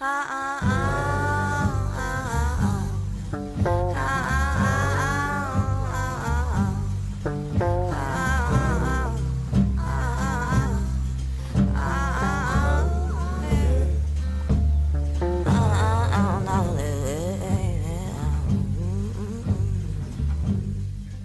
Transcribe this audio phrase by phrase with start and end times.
[0.00, 0.49] 啊啊。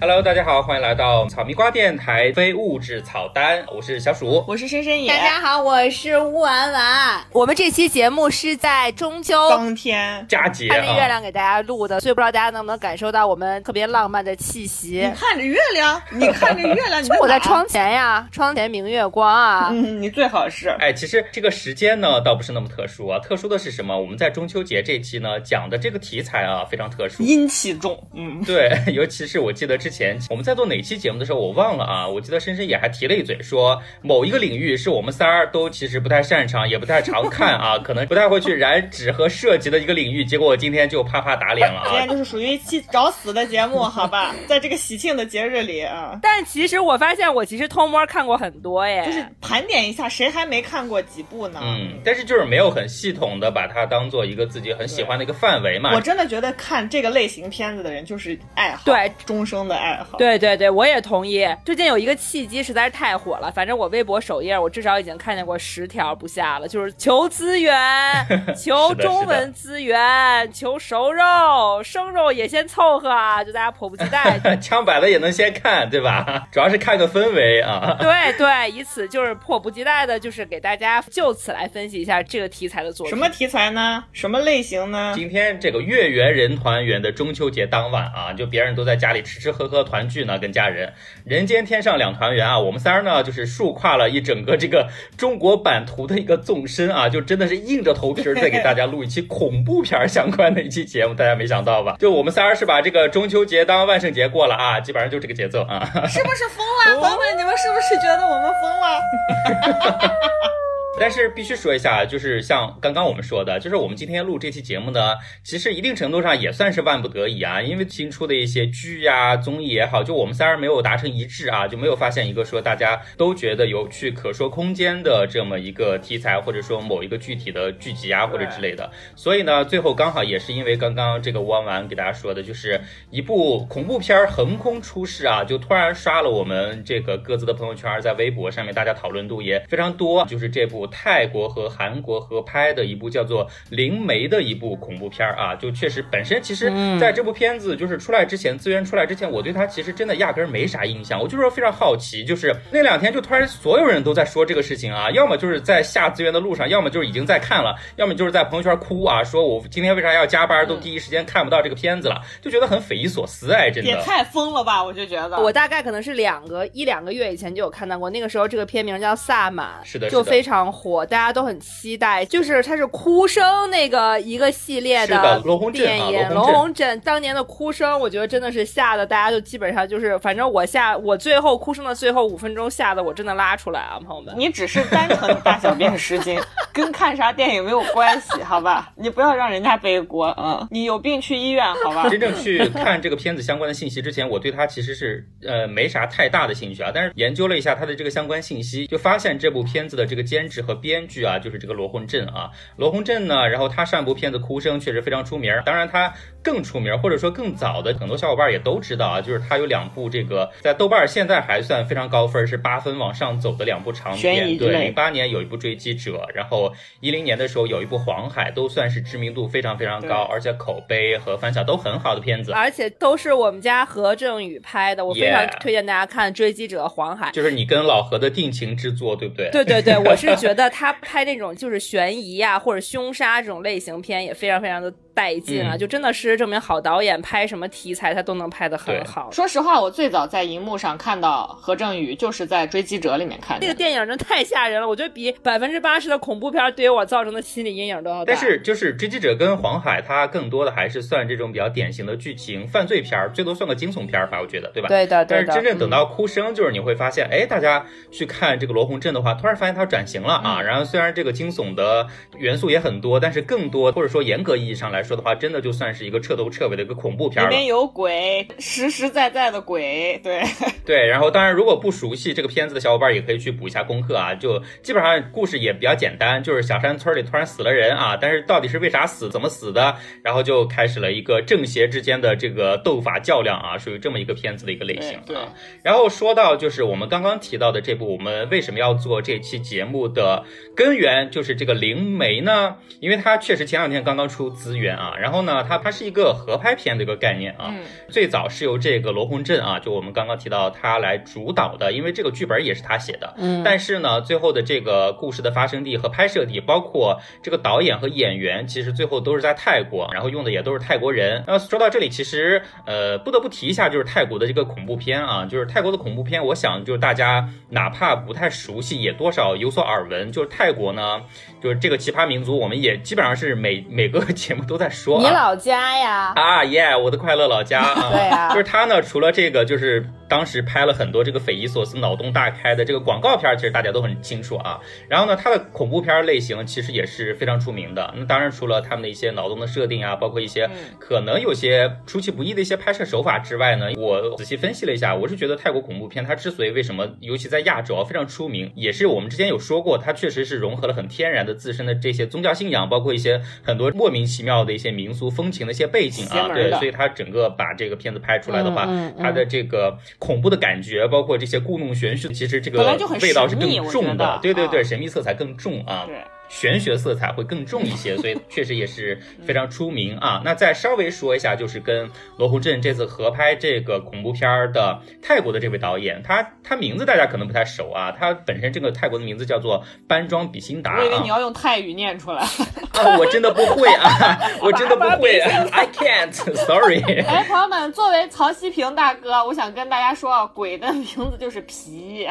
[0.07, 5.09] Hello，大家好，欢迎来到草蜜瓜电台非物质草单，我是小鼠，我是深深野。
[5.09, 7.19] 大家好，我是乌丸丸。
[7.31, 15.11] 我们这期节目是在中秋当天佳节看着月啊，亮给大家录的，所以不知道大家能不能感受到我们特别浪漫的气息你。
[15.19, 19.69] 看着月亮，你看着月亮， 你哪我在窗前呀，窗前明月光啊。
[19.71, 23.99] 嗯，你最好是哎，其实这个时间呢，倒不是那么特殊啊，特殊的是什么？
[23.99, 27.23] 我们在中秋节这期呢讲的这个题材啊，非常特殊。
[27.23, 27.99] 阴气重。
[28.13, 29.94] 嗯，对， 尤其是我记得之前
[30.29, 32.07] 我们在做哪期节目的时候，我忘了啊。
[32.07, 40.23] 我记得深深也还提了一嘴，说某一个领域是我们仨儿都其实不太擅长，也不太常看啊，可能不太会去染指和涉及的一个领域。
[40.25, 42.09] 结果我今天就啪啪打脸了啊今天！
[42.09, 44.33] 就是属于气找死的节目，好吧？
[44.47, 51.59] 在这个喜庆的节日里啊，但其实我发现我其实偷摸看过很多耶，就是盘点一下，谁还没看过几部呢？
[51.63, 55.93] 嗯，但是就是没有很系统的把它当做一个自己很喜欢的一个范围嘛。
[55.93, 60.17] 我真的觉得看这个类型片子的人就是爱好，对，终生的爱好。
[60.17, 61.47] 对对对，我也同意。
[61.63, 67.75] 最近有一个契机实在是太火了，反正我微博首页我至少已经看见过十条不下了，就是求资源，
[68.55, 74.39] 求中文资源，求熟肉，生肉也先凑合啊，就大家迫不及待。
[74.61, 76.47] 枪摆了也能先看，对吧？
[76.51, 77.97] 主要是看个氛围啊。
[77.99, 83.09] 对对，以此就是迫不及待的，就是给大家就此来分析一下这个题材的作品。
[83.09, 84.03] 什么题材呢？
[84.13, 85.13] 什么类型呢？
[85.15, 90.91] 今天这个月圆人团圆的中秋节当晚啊，就别人都在家里吃吃喝喝团聚呢，跟家人，
[91.23, 92.59] 人间天上两团圆啊。
[92.59, 101.97] 我们仨儿呢，就是竖跨了一整个这个中国版图的一个纵深啊，就真的是硬着头皮儿在给大家录一期恐怖片儿相关的一期节目，大家没想到吧？
[101.99, 105.85] 就我们仨儿是把这个中秋节当万圣节过了啊，基本上就这个节奏啊。
[106.07, 107.01] 是不是疯了？
[107.01, 108.99] 朋友们，你们是不是觉得我们疯了？
[110.97, 128.89] 但是必须说一下，就是像刚刚我们说的，就是我们今天录这期节目呢，其实一定程度上也算是万不得已啊，因为新出的一些剧呀、综艺也好，就我们仨人没有达成一致啊，就没有发现一个说大家都觉得有趣可说空间的这么一个题材，或者说某一个具体的剧集啊或者之类的。
[129.15, 132.79] 所以呢，最后刚好也是因为刚刚这个弯弯给大家说的，就是
[133.09, 163.89] 一部恐怖片儿横空出世啊，就突然刷了我们这个各自的朋友圈，在微博上面大家讨论度也非常多，就是这部泰国和韩国合拍的一部叫做《灵媒》的一部恐怖片儿啊，就确实本身其实在这部片子就是出来之前，资源出来之前，我对它其实真的压根儿没啥印象，我就是非常好奇，就是那两天就突然所有人都在说这个事情啊，要么就是在下资源的路上，要么就是已经在看了，要么就是在朋友圈哭啊，说我今天为啥要加班，都第一时间看不到这个片子了，就觉得很匪夷所思哎，真的。
[163.89, 164.83] 也太疯了吧！
[164.83, 172.25] 我就觉得我大概可能是两个一两个月以前就有看到过，那个时候这个片名叫《萨满》，是的是的就非常火，大家都很期待。
[172.25, 175.41] 就是它是哭声那个一个系列的
[175.71, 184.35] 电影，龙红镇当年的哭声，我觉得真的是吓得大家就基本上就是，反正我吓我最后哭声的最后五分钟吓得我真的拉出来啊，朋友们。
[184.37, 186.37] 你只是单纯的大小便失禁，
[186.73, 188.91] 跟看啥电影没有关系，好吧？
[188.97, 190.67] 你不要让人家背锅啊、嗯！
[190.71, 192.09] 你有病去医院，好吧？
[192.09, 196.91] 真正去看这个片子相关的信息之前，我对它其实是呃没啥太大的兴趣啊。
[196.93, 202.49] 但是研究了一下它的这个相关信息，就发现这部片子的这个监制和编剧啊，就是这个罗红镇啊。
[202.77, 214.57] 罗红镇呢，然后他上一部片子《哭声》确实非常出名，当然他更出名或者说更早的，很多小伙伴也都知道啊，就是他有两部这个在豆瓣现在还算非常高分，是八分往上走的两部长片。
[214.57, 222.51] 对，零八年有一部《追击者》，然后一零年的时候有一部《黄海》，都算是知名度非常非常高，而且口碑和反响都很好的片子。
[222.51, 227.29] 而且都是我们家何正宇拍的，我非常推荐大家看《追击者黄海》。
[227.31, 229.49] 就是你跟老何的定情之作，对不对？
[229.51, 239.31] 对对对，我是觉得他拍那种就是悬疑啊或者凶杀这种类型片也非常非常的带劲啊，嗯就真的是证明好导演拍什么题材他都能拍得很好。
[239.31, 243.65] 说实话，我最早在荧幕上看到何正宇，就是在《追击者》里面看的。
[243.65, 248.33] 那个电影真的太吓人了，我觉得比百分之八十的恐怖片对于我造成的心理阴影都要大。
[248.33, 254.89] 但是就是《追击者》跟《黄海》，他更多的还是算这种比较典型的剧情犯罪片，最多算个惊悚片吧，我觉得，对吧？
[254.89, 260.61] 对的对的，但是真正等嗯到哭声，就是你会发现，哎，大家去看这个罗洪镇的话，突然发现他转型了啊。
[260.61, 262.07] 然后虽然这个惊悚的
[262.37, 267.45] 元素也很多，但是更多或者说严格意义上来说的话，真的就算是一个彻头彻尾的一个恐怖片。
[267.45, 270.41] 里面有鬼，实实在在的鬼，对
[270.85, 285.53] 对，然后当然如果不熟悉这个片子的小伙伴也可以去补一下功课啊，就基本上故事也比较简单，就是小山村里突然死了人啊，但是到底是为啥死，怎么死的，然后就开始了一个正邪之间的这个斗法较量啊，属于这么一个片子的一个类型啊。
[285.83, 290.43] 然后说到就是我们刚刚提到的这部，我们为什么要做这期节目的
[290.75, 292.75] 根源就是这个灵媒呢？
[292.99, 311.43] 因为它确实前两天刚刚出资源啊，然后呢，它它是一个合拍片的一个概念啊，嗯最早是由这个罗洪镇啊，就我们刚刚提到他来主导的，因为这个剧本也是他写的，嗯但是呢，最后的这个故事的发生地和拍摄地，包括这个导演和演员，其实最后都是在泰国，然后用的也都是泰国人。
[311.47, 320.31] 那说到这里，其实呃不得不提一下，就是泰国的这个恐怖片啊，就是泰国的恐怖片，我想就是大家哪怕不太熟悉，也多少有所耳闻。
[320.31, 321.21] 就是泰国呢，
[321.61, 325.21] 就是这个奇葩民族，我们也基本上是每每个 节目都在说、啊。
[325.23, 326.33] 你老家呀？
[326.35, 326.95] 啊耶！
[326.95, 334.79] 我的快乐老家啊，对啊就是他呢，除了这个，就是当时拍了很多这个匪夷所思、脑洞大开的这个广告片儿，其实大家都很清楚啊。
[335.07, 338.13] 然后呢，它的恐怖片儿类型其实也是非常出名的。
[338.15, 340.69] 那当然，除了他们的一些脑洞的设定啊，包括一些
[340.99, 358.87] 可能有些出其不意的一些拍摄手法之外呢，我仔细分析了一下，我是觉得泰国恐怖片它之所以为什么，尤其在亚洲啊非常出名，也是我们之前有说过，它确实是融合了很天然的自身的这些宗教信仰，包括一些很多莫名其妙的一些民俗风情的一些背景啊，对，所以它整个把这个片子拍出来的话，
[359.19, 366.05] 它的这个恐怖的感觉，包括这些故弄玄虚，其实这个味道是更重的，对对对，啊神秘色彩更重啊。
[366.07, 366.15] 对。
[366.49, 370.41] 玄学色彩会更重一些， 所以确实也是非常出名啊。
[370.43, 381.27] 那再稍微说一下，就是跟罗湖镇这次合拍这个恐怖片儿的泰国的这位导演，他他名字大家可能不太熟啊，他本身这个泰国的名字叫做班庄比辛达啊我以为你。
[381.27, 382.41] 要用泰语念出来。
[382.41, 387.01] 啊，我真的不会啊， 我真的不会，I can't，sorry。
[387.27, 392.25] 哎，朋友们，作为曹希平大哥，我想跟大家说，啊，鬼的名字就是皮，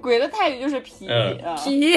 [0.00, 1.08] 鬼的泰语就是皮。
[1.62, 1.96] 皮，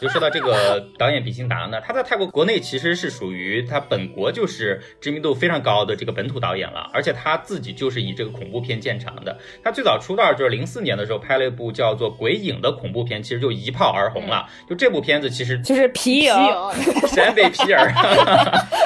[0.00, 9.36] 就说到这个导演比辛达呢，他在泰国国内其实是属于他本国就是知名度非常高的这个本土导演了，而且他自己就是以这个恐怖片见长的。
[9.62, 14.48] 他最早出道就是零四年的时候拍了一部叫做《鬼影》的恐怖片，其实就一炮而红了。
[14.68, 17.76] 就这部片子其实就是皮皮影， 影，陕 北皮影。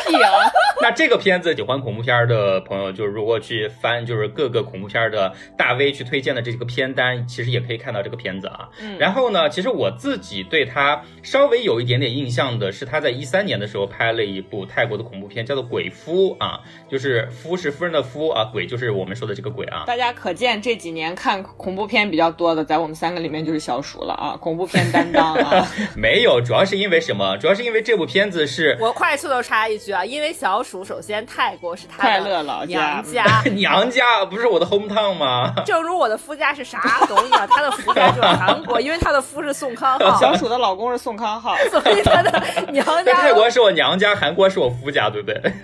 [0.06, 0.20] 皮影，
[0.82, 8.68] 那这个片子喜欢恐怖片的朋友，就是如果去翻就是各个恐怖片的大 V 去推荐的这个片单，其实也可以看到这个片子啊。
[8.80, 16.60] 嗯然后呢，其实我自己对他稍微有一点点印象的是，他在一三年的时候拍了一部泰国的恐怖片，叫做《鬼夫》啊，
[16.90, 19.84] 就是夫是夫人的夫啊，鬼就是我们说的这个鬼啊。
[19.86, 25.66] 大家可见这几年看恐怖片比较多的，在我们三个里面就是小鼠了啊，恐怖片担当啊。
[25.96, 27.36] 没有，主要是因为什么？
[27.38, 35.52] 主要是因为这部片子是我快速的插一句啊，因为小鼠首先泰国是他 快的乐老娘家家， 娘家，不是我的 hometown 吗？
[35.64, 42.42] 正如我的夫家是啥东西啊，他的夫家就是韩国，因为他的夫是宋康昊，小鼠的老公是宋康昊， 所以他的
[42.72, 45.34] 娘家 泰国是我娘家，韩国是我夫家，对不对？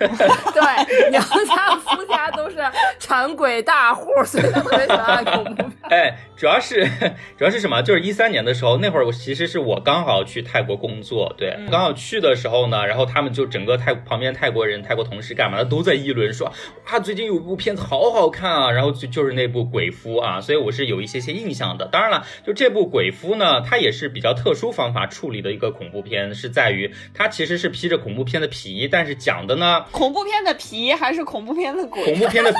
[0.53, 2.57] 对娘家夫家都是
[2.99, 5.71] 馋鬼大户，所以他特别喜欢看恐怖片。
[5.89, 6.85] 哎，主要是
[7.37, 7.81] 主要是什么？
[7.81, 16.51] 就是一三年的时候，那会儿我其实是我刚好去泰国工作，对，嗯刚好去的时候呢，然后他们就整个泰旁边泰国人、泰国同事干嘛的都在议论说
[16.85, 21.85] 啊，最近有一部片子好好看啊，然后就就是那部《鬼夫》啊，所以我是有一些些印象的。
[21.87, 32.03] 当然了，就这部《鬼夫》呢，它也是比较特殊方法处理的一个恐怖片，是在于它其实是披着恐怖片的皮，但是讲的呢恐怖片的皮还是恐怖片的鬼？
[32.05, 32.57] 恐怖片的皮，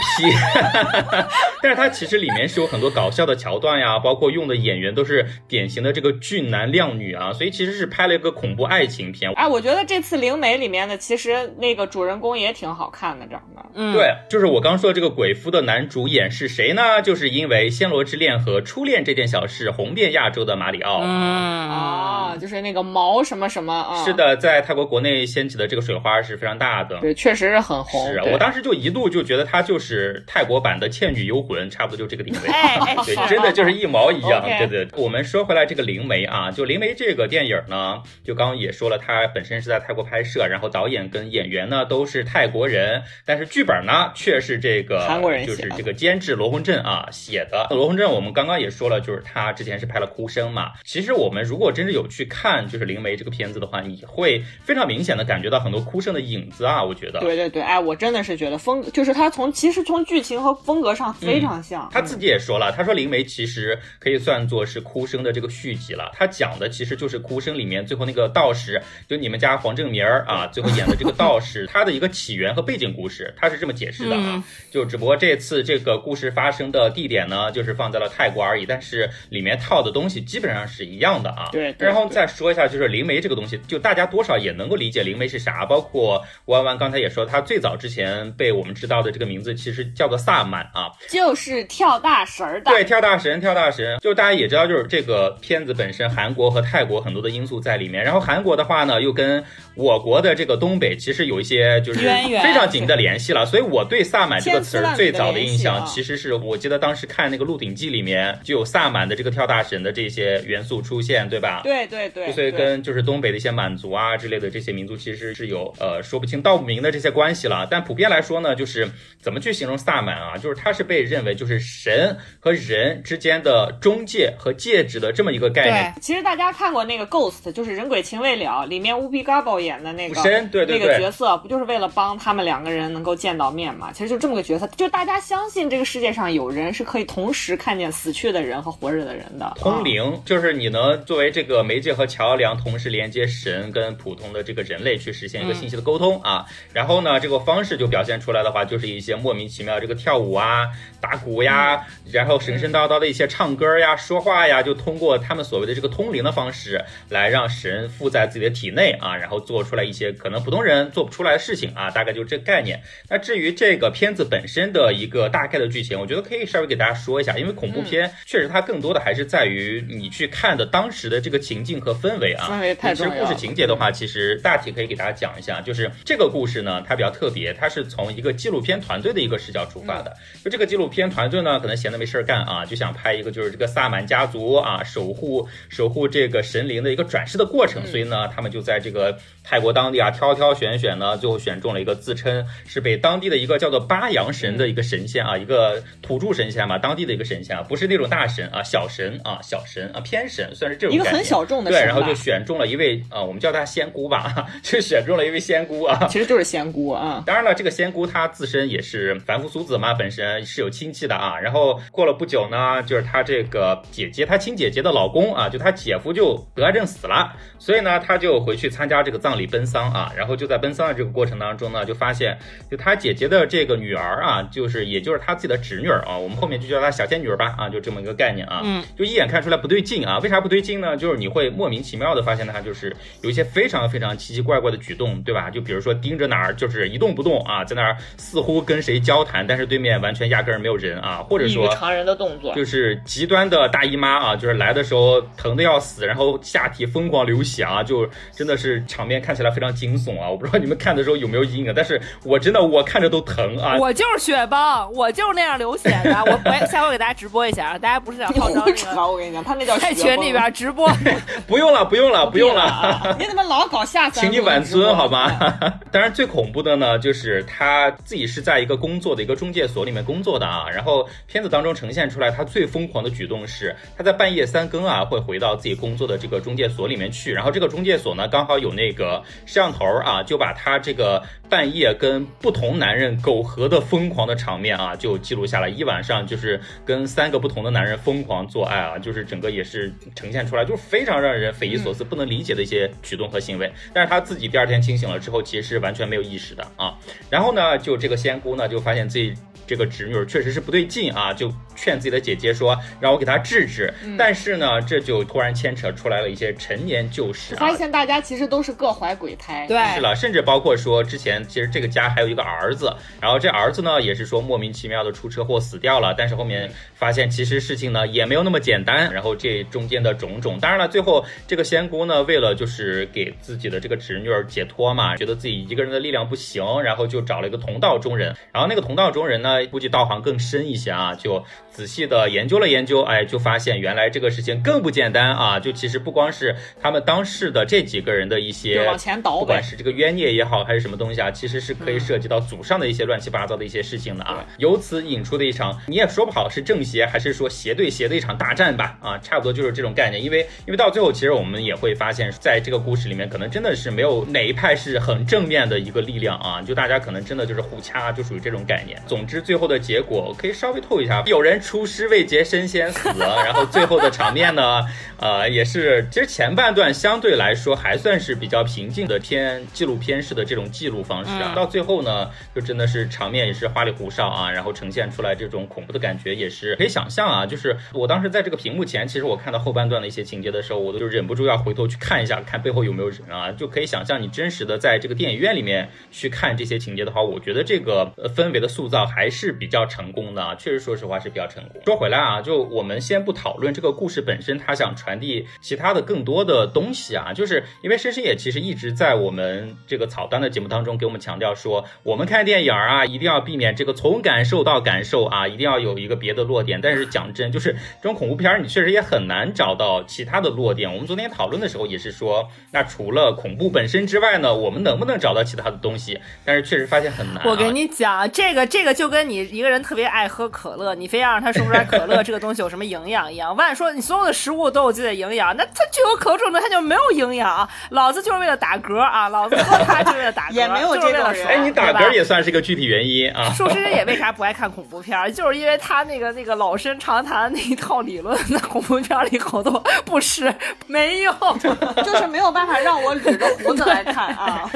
[1.63, 9.31] 但是它其实里面是有很多搞笑的桥段呀，包括用的演员都是典型的这个俊男靓女啊，所以其实是拍了一个恐怖爱情片。
[9.33, 13.65] 哎，我觉得这次灵媒里面的其实那个主人公也挺好看的，长得。
[13.73, 17.01] 嗯，对，就是我刚说的这个鬼夫的男主演是谁呢？
[17.01, 20.99] 就是因为《暹罗之恋》和《初恋这件小事》红遍亚洲的马里奥。
[21.01, 24.03] 嗯啊，就是那个毛什么什么啊。
[24.03, 26.97] 是，的，在泰国国内掀起的这个水花是非常大的。
[26.99, 28.03] 对，确实是很红。
[28.11, 32.49] 对是我当时就一度就觉得它就是泰国版的《倩女幽魂》，差不多就这个定位。
[32.49, 34.41] 哎哎对，真的就是一毛一样。
[34.41, 47.67] 对对，我们说回来，这个《灵媒》啊，就《灵媒》这个电影呢，就刚刚也说了，它本身是在泰国拍摄，然后导演跟演员呢都是泰国人，但是剧本呢却是这个韩国人就写的是这个监制罗洪镇啊写的。
[47.69, 50.71] 罗洪镇我们刚刚也说了，就是他之前是拍了《哭声》嘛。
[50.83, 57.19] 其实我们如果真是有去看就是《灵媒》这个片子的话，你会非常明显的感觉到很多哭声的影子啊，我觉得。
[57.19, 61.89] 对对对，哎，我真的是觉得风，就是他从其实从剧情和风格上非常像。
[61.91, 66.11] 他自己也说了，他说《灵媒》其实可以算作是《哭声》的这个续集了。
[66.13, 74.33] 他讲的其实就是《哭声》里面最后那个道士，就你们家黄正明儿啊，最后演的这个道士， 他的一个起源和背景故事，他是这么解释的啊。
[74.35, 81.49] 嗯就只不过这次这个故事发生的地点呢，就是放在了泰国而已，但是里面套的东西基本上是一样的啊。
[81.51, 90.91] 对对然后再说一下，就是灵媒这个东西，就大家多少也能够理解灵媒是啥，包括弯弯刚才也说，他最早之前被我们知道的这个名字其实叫做萨满啊。
[91.09, 92.69] 就是跳大神儿的。
[92.69, 98.03] 对，跳大神，跳大神，就大家也知道，就是这个片子本身，韩国和泰国很多的因素在里面。
[98.03, 103.47] 然后韩国的话呢，又跟我国的这个东北其实有一些就是非常紧密的联系了。
[103.47, 111.61] 所以我对萨满这个词儿最早的印象，啊其实是我记得当时看那个《鹿鼎记》里面就有萨满的这个跳大神的这些元素出现，对吧？
[111.63, 117.67] 对对对，所以跟就是东北的一些满族啊之类的这些民族其实是有呃说不清道不明的这些关系了。
[117.69, 118.89] 但普遍来说呢，就是
[119.21, 120.37] 怎么去形容萨满啊？
[120.37, 125.93] 就是它是被认为就是神和人之间的中介和介质的这么一个概念。
[126.01, 130.21] 其实大家看过那个《Ghost》，就是《人鬼情未了》里面 Whoopi Goldberg 演的那个
[130.65, 133.91] 那个角色，不就是为了帮他们两个人能够见到面嘛？
[133.91, 139.45] 其实就这么个角色，就大家相信这个世界上有人是可以同时看见死去的人和活着的人的。
[139.45, 146.45] 啊通灵就是你能作为这个媒介和桥梁，同时连接神跟普通的这个人类去实现一个信息的沟通啊。
[146.73, 150.67] 然后呢，这个方式就表现出来的话，就是一些莫名其妙这个跳舞啊、
[150.99, 162.81] 打鼓呀，然后神神叨叨的一些唱歌呀、说话呀，就通过他们所谓的这个通灵的方式来让神附在自己的体内啊，然后做出来一些可能普通人做不出来的事情啊，大概就这个概念。
[163.09, 172.47] 那至于这个片子本身的一个大概的剧情，我觉得可以稍微给大家说一下，因为恐怖片确实它更多的还是在于你去看的当时的这个情境和氛围啊。
[172.49, 180.15] 氛围太其实故事情节的话，其实大体可以给大家讲一下，就是这个故事呢，它比较特别，它是从一个纪录片团队的一个视角出发的。
[180.43, 206.07] 就这个纪录片团队呢，可能闲的没事儿干啊，就想拍一个就是这个萨满家族啊，守护守护这个神灵的一个转世的过程，所以呢，他们就在这个泰国当地啊挑挑选选呢，最后选中了一个自称是被当地的一个叫做巴扬神的一个神仙啊，一个土著神仙嘛，当地的一个神仙啊，不是那种大神啊，小神啊，小神啊，偏神，算是这种一个很小众的对，然后就选中了一位啊、呃我们叫他仙姑吧， 就选中了一位仙姑啊。
[206.09, 207.23] 其实就是仙姑啊。
[207.25, 211.39] 当然了，这个仙姑她自身也是凡夫俗子嘛，本身是有亲戚的啊。
[211.39, 220.11] 然后过了不久呢，就是她这个姐姐，她亲姐姐的老公啊，就她姐夫就得癌症死了，所以呢，她就回去参加这个葬礼奔丧啊。
[220.15, 222.37] 然后就在奔丧的这个过程当中呢，就发现
[222.69, 228.61] 就她姐姐的这个女儿啊，就是也就是她自己的侄女啊，我们后面就叫她小仙女吧啊，就这么一个概念啊。
[228.63, 230.19] 嗯，就一眼看出来不对劲啊。
[230.19, 230.95] 为啥不对劲呢？
[230.95, 235.49] 就是你会莫名其妙的发现她就是有一些非常非常奇奇怪怪的举动，对吧？
[235.49, 241.71] 就比如说盯着哪儿就是一动不动啊，在那儿似乎跟谁交谈，但是对面完全压根儿没有人啊，或者说。
[241.75, 250.29] 常人的动作，就是极端的大姨妈啊，就是来的时候疼的要死，然后下体疯狂流血啊，就真的是场面看起来非常惊悚啊！
[250.29, 253.77] 我不知道你们看的时候有没有阴影，但是我真的我看着都疼啊！
[253.79, 256.11] 我就是血崩，我就是那样流血的。
[256.25, 258.95] 我我下回给大家直播一下啊，大家不是想你号召胡那扯！
[258.95, 260.89] 个我跟你讲，他那叫在群里边直播？
[261.47, 262.61] 不用了，不用了，不用了。
[262.61, 263.15] 啊！
[263.19, 264.23] 你怎么老搞下三？
[264.23, 265.27] 请你挽尊好吧？
[265.29, 265.73] 吧？
[265.91, 270.69] 当然，最恐怖的呢，就是他自己是在一个工作的一个中介所里面工作的啊。
[270.69, 277.33] 然后片子当中呈现出来，他最疯狂的举动是，他在半夜三更啊，会回到自己工作的这个中介所里面去。
[277.33, 279.10] 然后这个中介所呢，刚好有那个
[279.45, 285.67] 摄像头啊，就把它这个半夜跟不同男人苟合的疯狂的场面啊，就记录下来。
[285.67, 293.69] 一晚上就是跟三个不同的男人疯狂做爱啊，就是整个也是呈现出来，就是非常让人匪夷所思、不能理解的一些举动和行为。
[293.93, 296.97] 但是他自己第二天清醒了之后，其实是完全没有意识的啊。
[297.29, 299.33] 然后呢，就这个仙姑呢，就发现自己。
[299.67, 303.93] 这个侄女儿确实是不对劲啊，就劝自己的姐姐说，让我给她治治。
[304.17, 309.65] 但是呢，这就突然牵扯出来了一些陈年旧事啊发，现大家其实都是各怀鬼胎。
[309.67, 344.45] 对，是了，甚至包括说之前其实这个家还有一个儿子，然后这儿子呢也是说莫名其妙的出车祸死掉了，但是后面发现其实事情呢也没有那么简单，然后这中间的种种，当然了，最后这个仙姑呢为了就是给自己的这个侄女儿解脱嘛，觉得自己一个人的力量不行，然后就找了一个同道中人，然后那个同道中人呢估计道行更深一些啊，就仔细的研究了研究，哎，就发现原来这个事情更不简单啊，就其实不光是他们当事的这几个人的一些往前倒不管是这个冤孽也好，还是什么东西啊，其实是可以涉及到祖上的一些乱七八糟的一些事情的啊。
[344.57, 348.97] 由此引出的一场，你也说不好是正邪还是说邪对邪的一场大战吧？
[349.01, 350.23] 啊，差不多就是这种概念。
[350.23, 359.01] 因为因为到最后，其实我们也会发现，在这个故事里面，可能真的是没有哪一派是很正面的一个力量啊，就大家可能真的就是互掐，就属于这种概念。
[359.07, 364.83] 总之，最后的结果可以稍微透一下，有人出师未捷身先死， 然后最后的场面呢，
[365.17, 377.45] 呃，也是其实前半段相对来说还算是比较平静的偏纪录片式的这种记录方式啊，嗯到最后呢，就真的是场面也是花里胡哨啊，然后呈现出来这种恐怖的感觉也是可以想象啊。
[377.45, 391.81] 就是我当时在这个屏幕前，其实我看到后半段的一些情节的时候，我都就忍不住要回头去看一下，看背后有没有人啊，就可以想象你真实的在这个电影院里面去看这些情节的话，我觉得这个呃氛围的塑造还是比较成功的啊，确实说实话是比较成功。
[391.85, 406.79] 说回来啊，就我们先不讨论这个故事本身，它想传递其他的更多的东西啊，就是因为深深也其实一直在我们这个草单的节目当中给我们强调说，我们看电影啊，一定要避免这个从感受到感受啊，一定要有一个别的落点。
[406.79, 410.93] 但是讲真，就是这种恐怖片儿，你确实也很难找到其他的落点。
[410.93, 416.19] 我们昨天讨论的时候也是说，那除了恐怖本身之外呢，我们能不能找到其他的东西？
[416.45, 417.43] 但是确实发现很难、啊。
[417.45, 423.55] 我跟你讲，这个这个就跟你一个人特别爱喝可乐，你非要让他说出来可乐 这个东西有什么营养一样。
[423.55, 427.67] 万说你所有的食物都有自己的营养，那它具有可重的，它就没有营养。
[427.89, 433.51] 老子就是为了打嗝啊，老子喝它就是为了打嗝， 也没有就是为了这种人哎，你打嗝也算是一个具体原因啊。
[433.53, 435.31] 寿师也为啥 不爱看恐怖片儿？
[435.31, 440.53] 就是因为他那个那个老生常谈那一套理论，在恐怖片儿里好多不是
[440.87, 441.31] 没有。
[442.03, 444.69] 就是没有办法让我捋着胡子来看啊。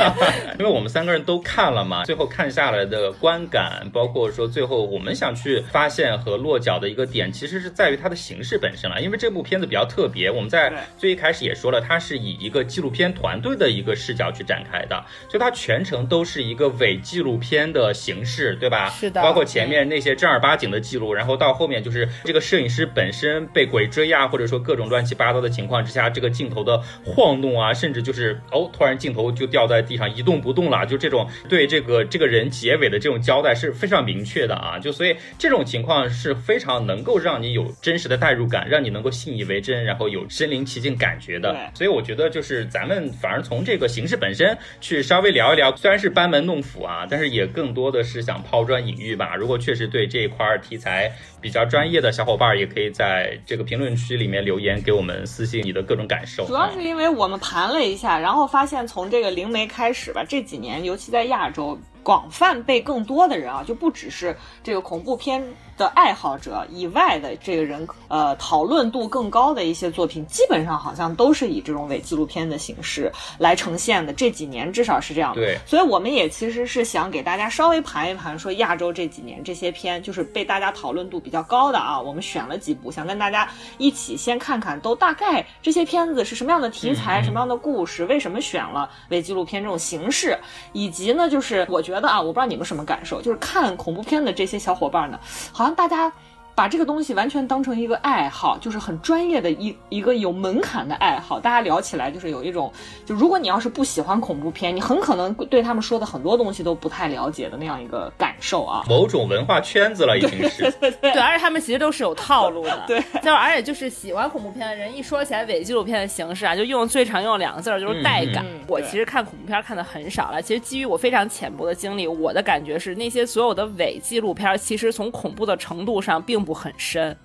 [0.58, 9.00] 因为我们三个人都看了嘛，最后看下来的观感，包括说最后我们想去发现和落脚的一个点，其实是在于它的形式本身了。
[9.00, 18.90] 因为这部片子比较特别，我们在最一开始也说了，它是以一个纪录片团队的一个视角去展开的，所以它全程都是一个伪纪录片的形式，对吧？
[18.90, 41.52] 是的包括前面那些正儿八经的记录，然后到后面就是这个摄影师本身被鬼追啊，或者说各种乱七八糟的情况之下，这个镜头的晃动啊，甚至就是哦，突然镜头就掉在地上一动不动了，就这种对这个这个人结尾的这种交代是非常明确的啊，就所以这种情况是非常能够让你有真实的代入感，让你能够信以为真，然后有身临其境感觉的。
[41.52, 49.34] 对所以我觉得就是咱们反而从这个形式本身去稍微聊一聊，虽然是班门弄斧啊，但是也更多的是想抛砖引玉吧。
[49.34, 56.46] 如果确实对这一块儿题材比较专业的小伙伴儿，也可以在这个评论区里面留言给我们私信你的各种感受。
[56.46, 65.42] 主要是因为我们盘了一下，然后发现从这个灵媒开始吧，这几年尤其在亚洲，广泛被更多的人啊，就不只是这个恐怖片
[65.76, 74.12] 的爱好者以外的这个人，呃，讨论度更高的一些作品，基本上好像都是以这种伪纪录片的形式来呈现的。
[74.12, 75.40] 这几年至少是这样的。
[75.40, 83.48] 对所以我们也其实是想给大家稍微盘一盘，说亚洲这几年这些片就是被大家讨论度比较高的啊，我们选了几部，想跟大家
[83.78, 90.38] 一起先看看都大概这些片子是什么样的题材、什么样的故事，为什么选了伪纪录片这种形式，
[90.72, 95.20] 以及呢，就是我觉觉得啊，我不知道你们什么感受，就是看恐怖片的这些小伙伴呢，
[95.52, 96.12] 好像大家。
[96.54, 101.40] 把这个东西完全当成一个爱好，就是很专业的一一个有门槛的爱好。
[101.40, 102.72] 大家聊起来就是有一种，
[103.06, 108.84] 就如果你要是不喜欢恐怖片，你很可能对他们说的很多东西都不太了解的那样一个感受啊。
[108.88, 110.70] 某种文化圈子了，已经是。
[111.00, 112.84] 对，而且他们其实都是有套路的。
[112.86, 118.44] 对，就而且就是喜欢恐怖片的人，一说起来伪纪录片的形式啊，就用最常用的两个字儿就是带感。
[118.44, 127.16] 嗯嗯我其实看恐怖片看的很少了，其实基于我非常浅薄的经历，我的感觉是那些所有的伪纪录片，其实从恐怖的程度上并不很深。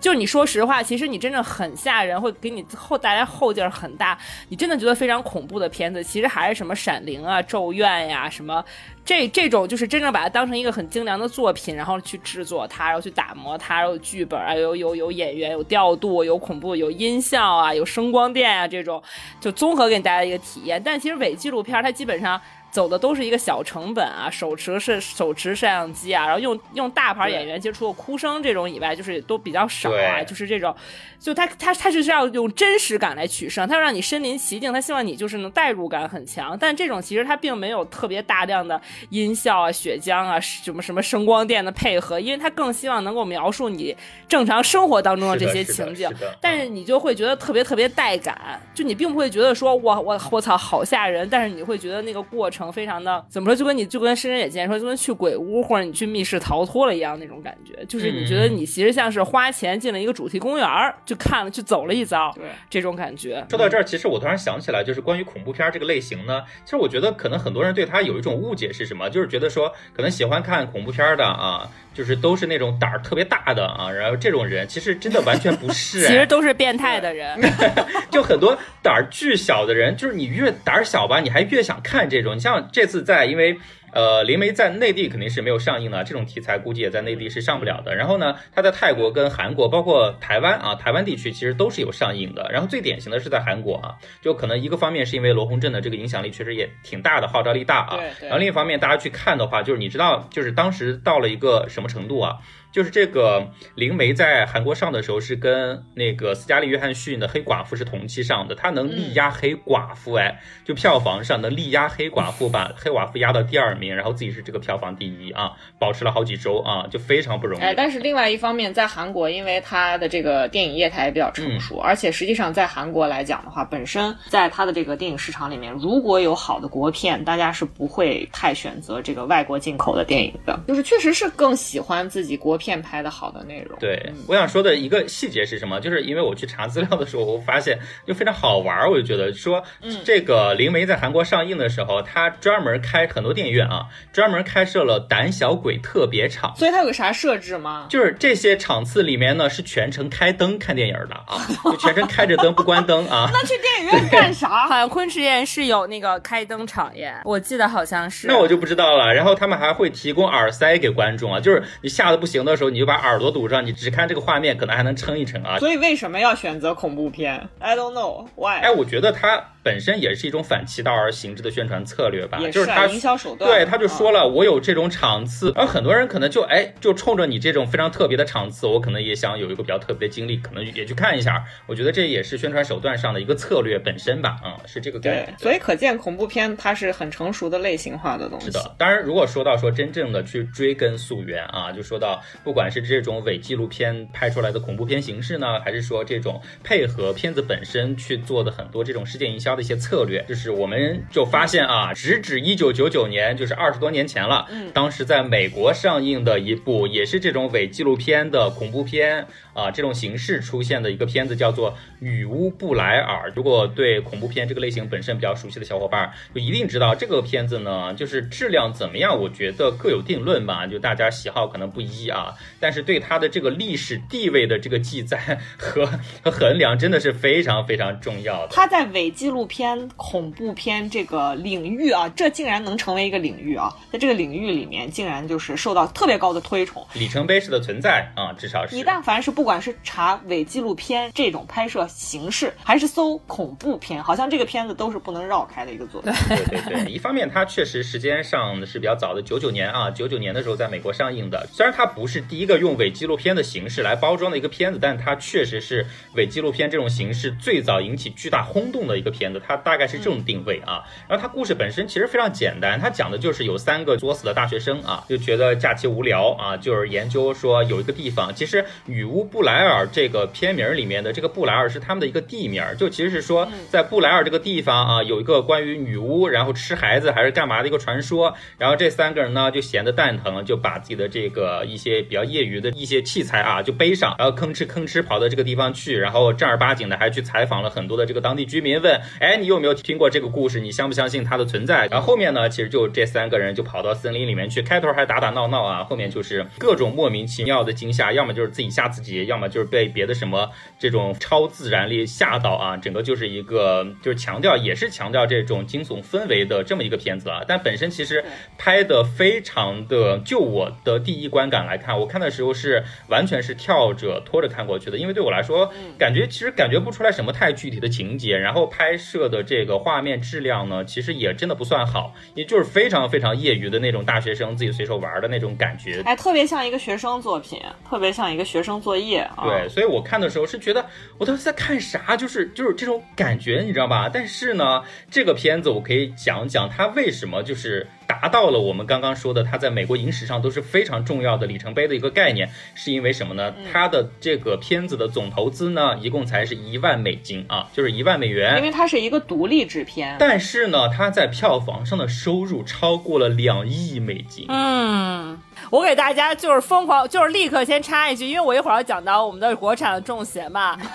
[0.00, 4.18] 就是你说实话，其实你真正很吓人，会给你后带来后劲儿很大。
[4.48, 8.64] 你真的觉得非常恐怖的片子，其实还是什么《闪灵》啊、《咒怨》呀，什么
[9.04, 19.00] 这这种，就是真正把它当成一个很精良的作品，然后去制作它，然后去打磨它，然后有剧本啊，有有有演员，有调度，有恐怖，有音效啊，有声光电啊，这种
[19.38, 20.82] 就综合给你带来一个体验。
[20.82, 22.40] 但其实伪纪录片它基本上。
[22.70, 30.74] 走的都是一个小成本啊，手持是手持摄像机啊，然后用用大牌演员，其实除了哭声这种以外，就是都比较少啊，就是这种，
[31.20, 43.96] 就他他他就是要用真实感来取胜，他要让你身临其境，他希望你就是能代入感很强，但这种其实他并没有特别大量的音效啊、血浆啊、什么什么声光电的配合，因为他更希望能够描述你
[44.28, 46.30] 正常生活当中的这些情景是的。
[46.30, 63.42] 是，但是你就会觉得特别特别带感，就你并不会觉得说我我我操好吓人，但是你会觉得那个过程非常的怎么说，就跟你就跟深深也见说，就跟去鬼屋或者你去密室逃脱了一样那种感觉，就是你觉得你其实像是花钱进了一个主题公园儿，就看了去走了一遭，对这种感觉。
[63.48, 69.08] 说到这儿，其实我突然想起来，就是关于恐怖片儿这个类型呢，其实我觉得可能很多人对它有一种误解是什么？
[69.08, 77.40] 就是觉得说，可能喜欢看恐怖片儿的啊，就是都是那种胆儿特别大的啊，然后这种人其实真的完全不是、 其实哎都是变态的人，
[78.12, 82.36] 就很多胆儿巨小的人，就是你越胆儿小吧，你还越想看这种。
[82.36, 83.58] 你像这次在，因为
[83.92, 87.94] 呃，灵媒在内地肯定是没有上映的，这种题材估计也在内地是上不了的。
[87.94, 92.48] 然后呢，它在泰国跟韩国，包括台湾啊，台湾地区其实都是有上映的。
[92.52, 97.98] 然后最典型的是在韩国啊，就可能一个方面是因为罗洪镇的这个影响力确实也挺大的，号召力大啊。
[98.22, 102.36] 然后另一方面，大家去看的话，就是你知道，就是当时到了一个什么程度啊？
[102.72, 103.40] 就是这个
[103.74, 117.62] 《灵媒》在韩国上的时候是跟那个斯嘉丽·约翰逊的《黑寡妇》是同期上的，它能力压《黑寡妇》哎，就票房上能力压《黑寡妇》，把《黑寡妇》压到第二名，然后自己是这个票房第一啊，保持了好几周啊，就非常不容易。
[117.62, 133.78] 哎，但是另外一方面，在韩国，因为它的这个电影业态也比较成熟，而且实际上在韩国来讲的话，本身在它的这个电影市场里面，如果有好的国片，大家是不会太选择这个外国进口的电影的，就是确实是更喜欢自己国片拍的好的内容。
[133.78, 135.78] 对，我想说的一个细节是什么？
[135.80, 139.62] 就是因为我去查资料的时候，我发现就非常好玩儿，我就觉得说，
[140.04, 146.54] 这个《灵媒》在韩国上映的时候，它专门开很多电影院啊，专门开设了胆小鬼特别场。
[146.56, 147.86] 所以它有个啥设置吗？
[147.88, 153.28] 就是这些场次里面呢，是全程开灯看电影的啊，就全程开着灯不关灯啊。
[153.32, 154.66] 那去电影院干啥？
[154.68, 158.26] 好像昆池岩是有那个开灯场耶，我记得好像是。
[158.26, 159.14] 那我就不知道了。
[159.14, 165.58] 然后他们还会提供耳塞给观众啊，就是你吓得不行的时候，你就把耳朵堵上，你只看这个画面，可能还能撑一撑啊。
[165.58, 168.60] 所以为什么要选择恐怖片？I don't know why。
[168.60, 173.50] 哎，我觉得它本身也是一种反其道而行之的宣传策略吧，也就是它啊营销手段。
[173.50, 181.44] 对，他就说了，我有这种场次，然后很多人可能就哎，就冲着你这种非常特别的场次，我可能也想有一个比较特别的经历，可能也去看一下。
[181.66, 188.46] 我觉得这也是宣传手段上的一个策略本身吧，嗯，是这个概对念。，所以可见恐怖片它是很成熟的类型化的东西。
[188.46, 204.70] 是的，当然，如果说到说真正的去追根溯源啊，就说到不管是这种伪纪录片拍出来的恐怖片形式呢，还是说这种配合片子本身去做的很多这种事件营销的一些策略，就是我们就发现啊，直指一九九九年，就是二十多年前了，嗯。
[204.72, 209.26] 当时在美国上映的一部也是这种伪纪录片的恐怖片
[209.58, 213.28] 啊，这种形式出现的一个片子叫做《女巫布莱尔》。
[213.34, 222.32] 如果对恐怖片这个类型本身比较熟悉的小伙伴，就一定知道这个片子呢，就是质量怎么样，我觉得各有定论吧，就大家喜好可能不一啊。
[222.60, 225.84] 但是对它的这个历史地位的这个记载 和
[226.22, 228.52] 和衡量，真的是非常非常重要的。
[228.52, 236.86] 它在伪纪录片、恐怖片这个领域啊，这竟然能成为一个领域啊，在这个领域里面，竟然就是受到特别高的推崇。
[236.94, 238.84] 里程碑式的存在啊，至少是你。
[238.84, 246.12] 但凡是不管是查伪纪录片这种拍摄形式，还是搜恐怖片，好像这个片子都是不能绕开的一个作品。
[246.28, 251.48] 对对对，一方面它确实时间上是比较早的，九九年啊，九九年的时候在美国上映的。
[251.50, 259.40] 虽然它不是第一个用伪纪录片的形式来包装的一个片子，但它确实是伪纪录片这种形式最早引起巨大轰动的一个片子。
[259.42, 260.84] 它大概是这种定位啊。
[261.08, 278.34] 然后它故事本身其实非常简单，它讲的就是有三个作死的大学生啊，就觉得假期无聊啊，就是研究说有一个地方，其实女巫布莱尔这个片名里面的这个布莱尔是他们的一个地名，就其实是说在布莱尔这个地方啊，有一个关于女巫然后吃孩子还是干嘛的一个传说。
[278.58, 290.58] 然后这三个人呢就闲得蛋疼，就把自己的这个一些比较业余的一些器材啊就背上，然后吭哧吭哧跑到这个地方去，然后正儿八经的还去采访了很多的这个当地居民，问，哎，你有没有听过这个故事？
[290.58, 291.86] 你相不相信它的存在？
[291.86, 308.24] 然后后面呢，其实就这三个人就跑到森林里面去，开头还打打闹闹啊，后面就是各种莫名其妙的惊吓，要么就是自己吓自己，要么就是被别的什么这种超自然力吓到啊，整个就是一个就是强调也是强调这种惊悚氛围的这么一个片子啊，但本身其实
[308.56, 326.02] 拍的非常的，就我的第一观感来看，我看的时候是完全是跳着拖着看过去的，因为对我来说，感觉其实感觉不出来什么太具体的情节，然后拍摄的这个画面质量呢，其实也真的不算好，也就是非常非常业余的那种大学生自己随手玩的那种感觉。
[326.04, 329.07] 哎，特别像一个学生作品，特别像一个学生作业
[329.42, 330.84] 对，所以我看的时候是觉得
[331.18, 334.08] 我当时在看啥，就是就是这种感觉，你知道吧？
[334.12, 343.54] 但是呢，这个片子我可以讲讲它为什么就是达到了我们刚刚说的，它在美国影史上都是非常重要的里程碑的一个概念，是因为什么呢？
[343.70, 348.62] 它的这个片子的总投资呢，一共才是一万美金啊，就是一万美元因。
[348.62, 350.16] 为它是一个独立制片。
[350.18, 354.46] 但是呢，它在票房上的收入超过了两亿美金。
[354.48, 355.38] 嗯，
[355.70, 360.78] 我给大家就是疯狂，就是立刻先插一句，因为我一会儿要讲到我们的国产的《中邪》嘛。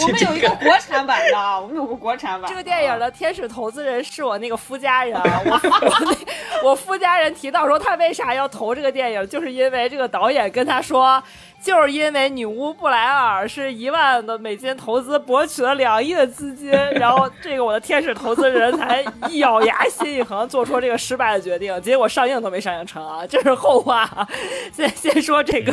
[0.00, 2.48] 我们有一个国产版的，我们有个国产版。
[2.48, 11.22] 这个电影的天使投资人是我那个夫家人啊，我 我那我夫家人提到说他为啥要投这个电影，就是因为这个导演跟他说。
[11.64, 24.28] 就是因为女巫布莱尔是一万的美金投资博取了两亿的资金，然后这个我的天使投资人才一咬牙心一横做出这个失败的决定，结果上映都没上映成啊， 这是后话。
[24.74, 25.72] 先先说这个，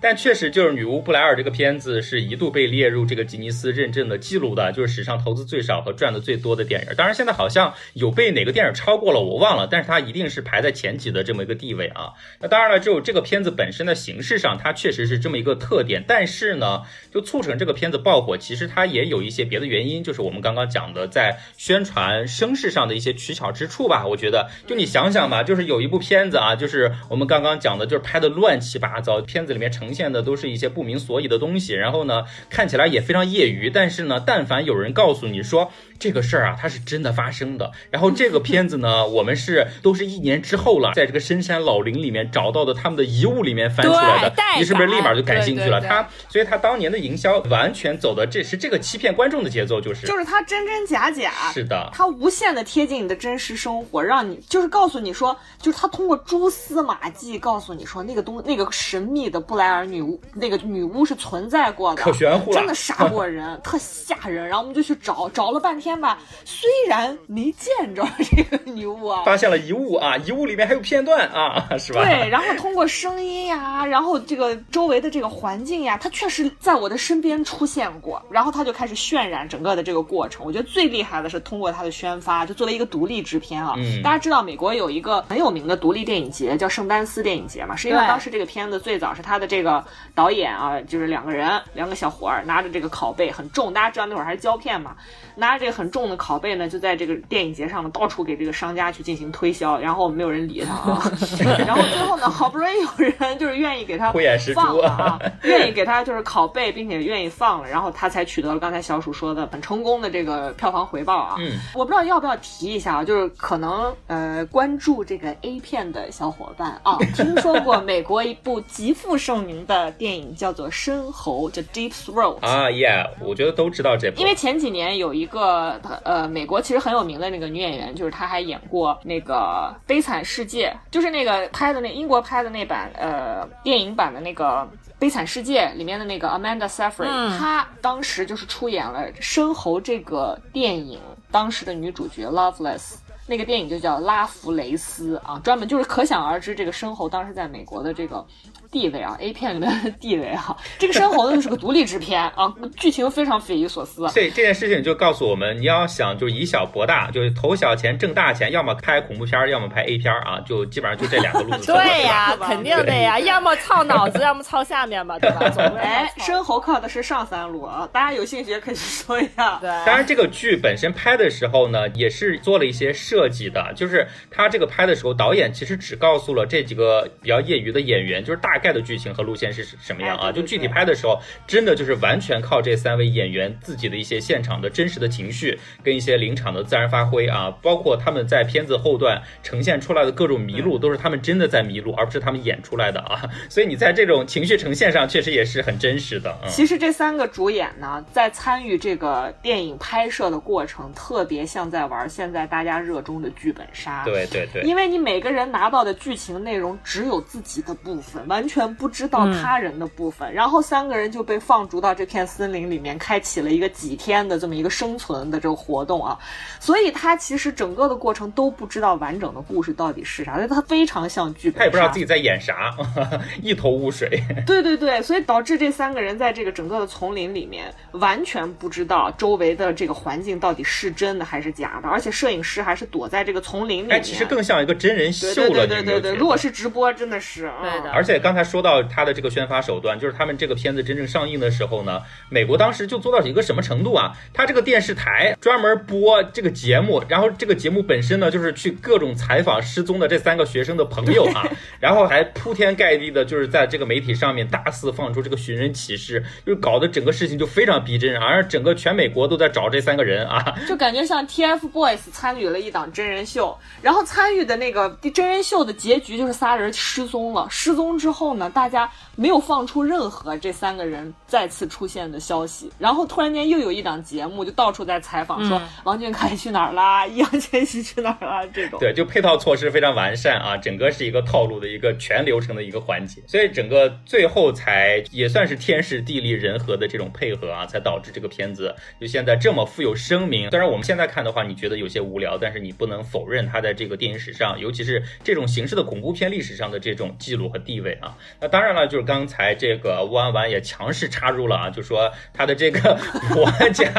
[0.00, 6.94] 但确实就是女巫布莱尔这个片子是一度被列入这个吉尼斯认证的记录的，就是史上投资最少和赚的最多的电影。
[6.96, 12.14] 当然现在好像有被哪个电影超过了，我忘了，但是它一定是排在前几的这么一个地位啊。
[12.38, 14.69] 那当然了，就这个片子本身的形式上，它。
[14.70, 24.06] 它确实是这么一个特点，但是呢，就促成这个片子爆火，其实它也有一些别的原因，就是我们刚刚讲的在宣传声势上的一些取巧之处吧。
[24.06, 35.72] 我觉得，就你想想吧，就是有一部片子啊，就是我们刚刚讲的，就是拍的乱七八糟，片子里面呈现的都是一些不明所以的东西，然后呢，看起来也非常业余，但是呢，但凡有人告诉你说。
[36.00, 37.72] 这个事儿啊，它是真的发生的。
[37.90, 45.80] 然后这个片子呢， 我们是都是一年之后了，在这个深山老林里面找到的他们的遗物里面翻出来的，你是不是立马就感兴趣了？
[45.80, 64.46] 他，所以他当年的营销完全走的这是这个欺骗观众的节奏，就是就是他真真假假，是的，他无限的贴近你的真实生活，让你就是告诉你说，就是他通过蛛丝马迹告诉你说那个东那个神秘的布莱尔女巫那个女巫是存在过的，可玄乎了，真的杀过人， 特吓人。
[64.46, 65.80] 然后我们就去找，找了半天。
[65.80, 72.04] 天吧，虽然没见着这个女巫啊，发现了遗物啊，遗物里面还有片段啊，是吧？
[72.04, 80.46] 对，然后通过声音呀，然后这个周围的这个环境呀，它确实在我的身边出现过，然后他就开始渲染整个的这个过程。
[80.46, 89.84] 我觉得最厉害的是通过他的宣发，就作为一个独立制片啊，大家知道美国有一个很有名的独立电影节叫圣丹斯电影节嘛，是因为当时这个片子最早是他的这个
[90.14, 94.94] 导演啊，就是两个人，两个小伙儿拿着这个拷贝很重，大家知道那会儿还是胶片嘛，
[95.34, 95.80] 拿着这个。
[95.80, 101.00] 很重的拷贝呢，就在这个电影节上呢，到处给这个商家去进行推销，然后没有人理他啊。
[101.64, 104.10] 然后最后呢，好不容易有人就是愿意给他
[104.54, 111.36] 放了啊， 愿意给他就是拷贝，并且愿意放了，然后他才取得了刚才小鼠说的很成功的这个票房回报啊。
[111.38, 125.80] 嗯，我不知道要不要提一下啊，就是可能呃关注这个 A 片的小伙伴啊，听说过美国一部极负盛名的电影叫做《深喉》，叫 Deep Throat 啊，Yeah，我觉得都知道这部，因为前几年有一个。
[126.04, 134.44] 呃，美国其实很有名的那个女演员，就是她还演过那个《悲惨世界》，就是那个拍的那英国拍的那版呃电影版的那个
[134.98, 142.94] 《悲惨世界》里面的那个 Amanda Seyfried，她当时就是出演了《深喉》这个电影当时的女主角 Loveless，
[143.26, 148.24] 那个电影就叫《拉弗雷斯》啊，专门就是可想而知这个生猴当时在美国的这个。
[148.70, 154.08] 地位啊，A 片里面的地位啊，这个《深喉》呢就是个独立制片啊， 剧情非常匪夷所思。
[154.08, 161.66] 所以这件事情就告诉我们，你要想就以小博大，就是投小钱挣大钱，要么拍恐怖片，要么拍 A 片啊，就基本上就这两个路子。
[161.72, 165.40] 对呀，肯定的呀，要么操脑子，要么操下面吧，对吧？
[165.80, 169.58] 哎，深喉靠的是上三路啊，大家有兴趣可以说一下。
[169.60, 180.30] 对，当然这个剧本身拍的时候呢，也是做了一些设计的，就是他这个拍的时候，导演其实只告诉了这几个比较业余的演员，就是大概的剧情和路线是什么样啊？
[180.30, 193.22] 就具体拍的时候，真的就是完全靠这三位演员自己的一些现场的真实的情绪跟一些临场的自然发挥啊，包括他们在片子后段呈现出来的各种迷路，都是他们真的在迷路，而不是他们演出来的啊。
[193.48, 196.36] 所以你在这种情绪呈现上，确实也是很真实的。
[196.48, 204.04] 其实这三个主演呢，在参与这个电影拍摄的过程，特别像在玩现在大家热衷的剧本杀。
[204.04, 208.90] 对对对，因为你每个人拿到的剧情内容只有自己的部分，完全不。
[208.90, 216.18] 知道他人的部分，然后三个人就被放逐到这片森林里面，开启了一个几天的这么一个生存的这个活动啊。
[216.58, 222.76] 所以他其实整个的过程都不知道完整的故事到底是啥，所以他非常像剧本他也不知道自己在演啥，
[223.40, 224.20] 一头雾水。
[224.44, 233.96] 对对对，所以导致这三个人在这个整个的丛林里面完全不知道周围的这个环境到底是真的还是假的，而且摄影师还是躲在这个丛林里面。
[233.96, 235.50] 哎，其实更像一个真人秀了。
[235.50, 237.90] 对对对对，如果是直播，真的是对的。
[237.92, 238.80] 而且刚才说到。
[238.90, 244.16] 他的这个宣发手段，就是他们这个片子真正上映的时候呢，美国当时就做到一个什么程度啊？
[244.32, 251.46] 他这个电视台专门播这个节目，然后这个节目本身呢，就是去各种采访失踪的这三个学生的朋友啊，
[251.78, 268.29] 然后还铺天盖地的，就是在这个媒体上面大肆放出这个寻人启事，就搞得整个事情就非常逼真，而整个全美国都在找这三个人啊，就感觉像 TFBOYS 参与了一档真人秀，然后参与的那个真人秀的结局就是仨人失踪了，失踪之后。
[268.30, 272.70] 后呢，大家没有放出任何这三个人再次出现的消息。
[272.78, 278.78] 然后突然间又有一档节目就到处在采访，说王俊凯去哪儿啦， 易烊千玺去哪儿啦，这种。
[278.78, 290.50] 对，就配套措施非常完善啊，整个是一个套路的一个全流程的一个环节，所以整个最后才也算是天时地利人和的这种配合啊，才导致这个片子就现在这么富有声名。
[290.50, 298.14] 虽然我们现在看的话，你觉得有些无聊，但是你不能否认它在这个电影史上，尤其是这种形式的恐怖片历史上的这种记录和地位啊。
[298.40, 302.98] 那当然了，就是刚才这个弯弯也强势插入了啊，就说他的这个
[303.34, 303.90] 国家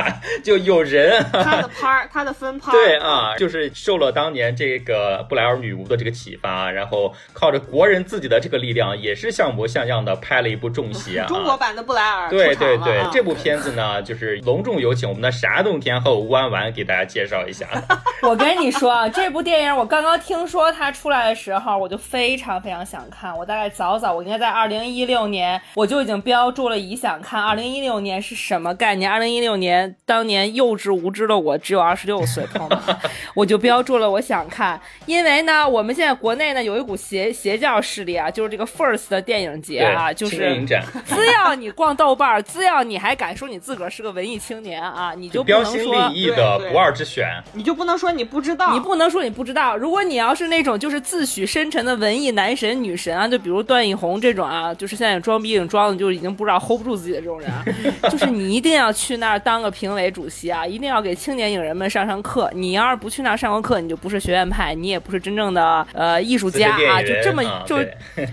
[0.43, 12.29] 就有人，他的拍儿，他的分 拍，对啊，就是受了当年这个布莱尔女巫的这个启发，然后靠着国人自己的这个力量，也是像模像样的拍了一部《重戏》啊，中国版的布莱尔。
[12.29, 17.67] 对对对，这部片子呢，就是隆重有请我们的啥洞天后弯弯给大家介绍一下。
[18.21, 23.35] 我跟你说啊，这部电影我刚刚听说它出来的时候，我就非常非常想看。
[23.37, 27.41] 我大概早早，我应该在二零一六年我就已经标注了已想看。
[27.41, 29.09] 二零一六年是什么概念？
[29.09, 32.97] 二零一六年当年幼稚无知的我只有二十六岁，朋友们，
[33.35, 34.79] 我就标注了我想看。
[35.05, 40.65] 因为呢，我们现在国内呢有一股邪邪教势力啊，就是这个 First 的电影节啊，就是
[41.05, 49.75] 只 要你逛豆瓣，只要你还敢说你自个儿是个文艺青年啊，你就不能说立异的不二之选，你就不能说你不知道，你不能说你不知道。
[49.77, 57.63] 如果你要是那种就是自诩深沉的文艺男神女神啊，就比如段奕宏这种啊，就是现在装逼已经装的就已经不知道 hold 不住自己的这种人啊，
[58.09, 62.49] 就是你一定要去那儿当个评委主席啊，一定要给青年影人们上上课。
[62.53, 67.01] 你要是不去那儿上过课，你就不是学院派，你也不是真正的呃艺术家啊。
[67.01, 67.77] 就这么就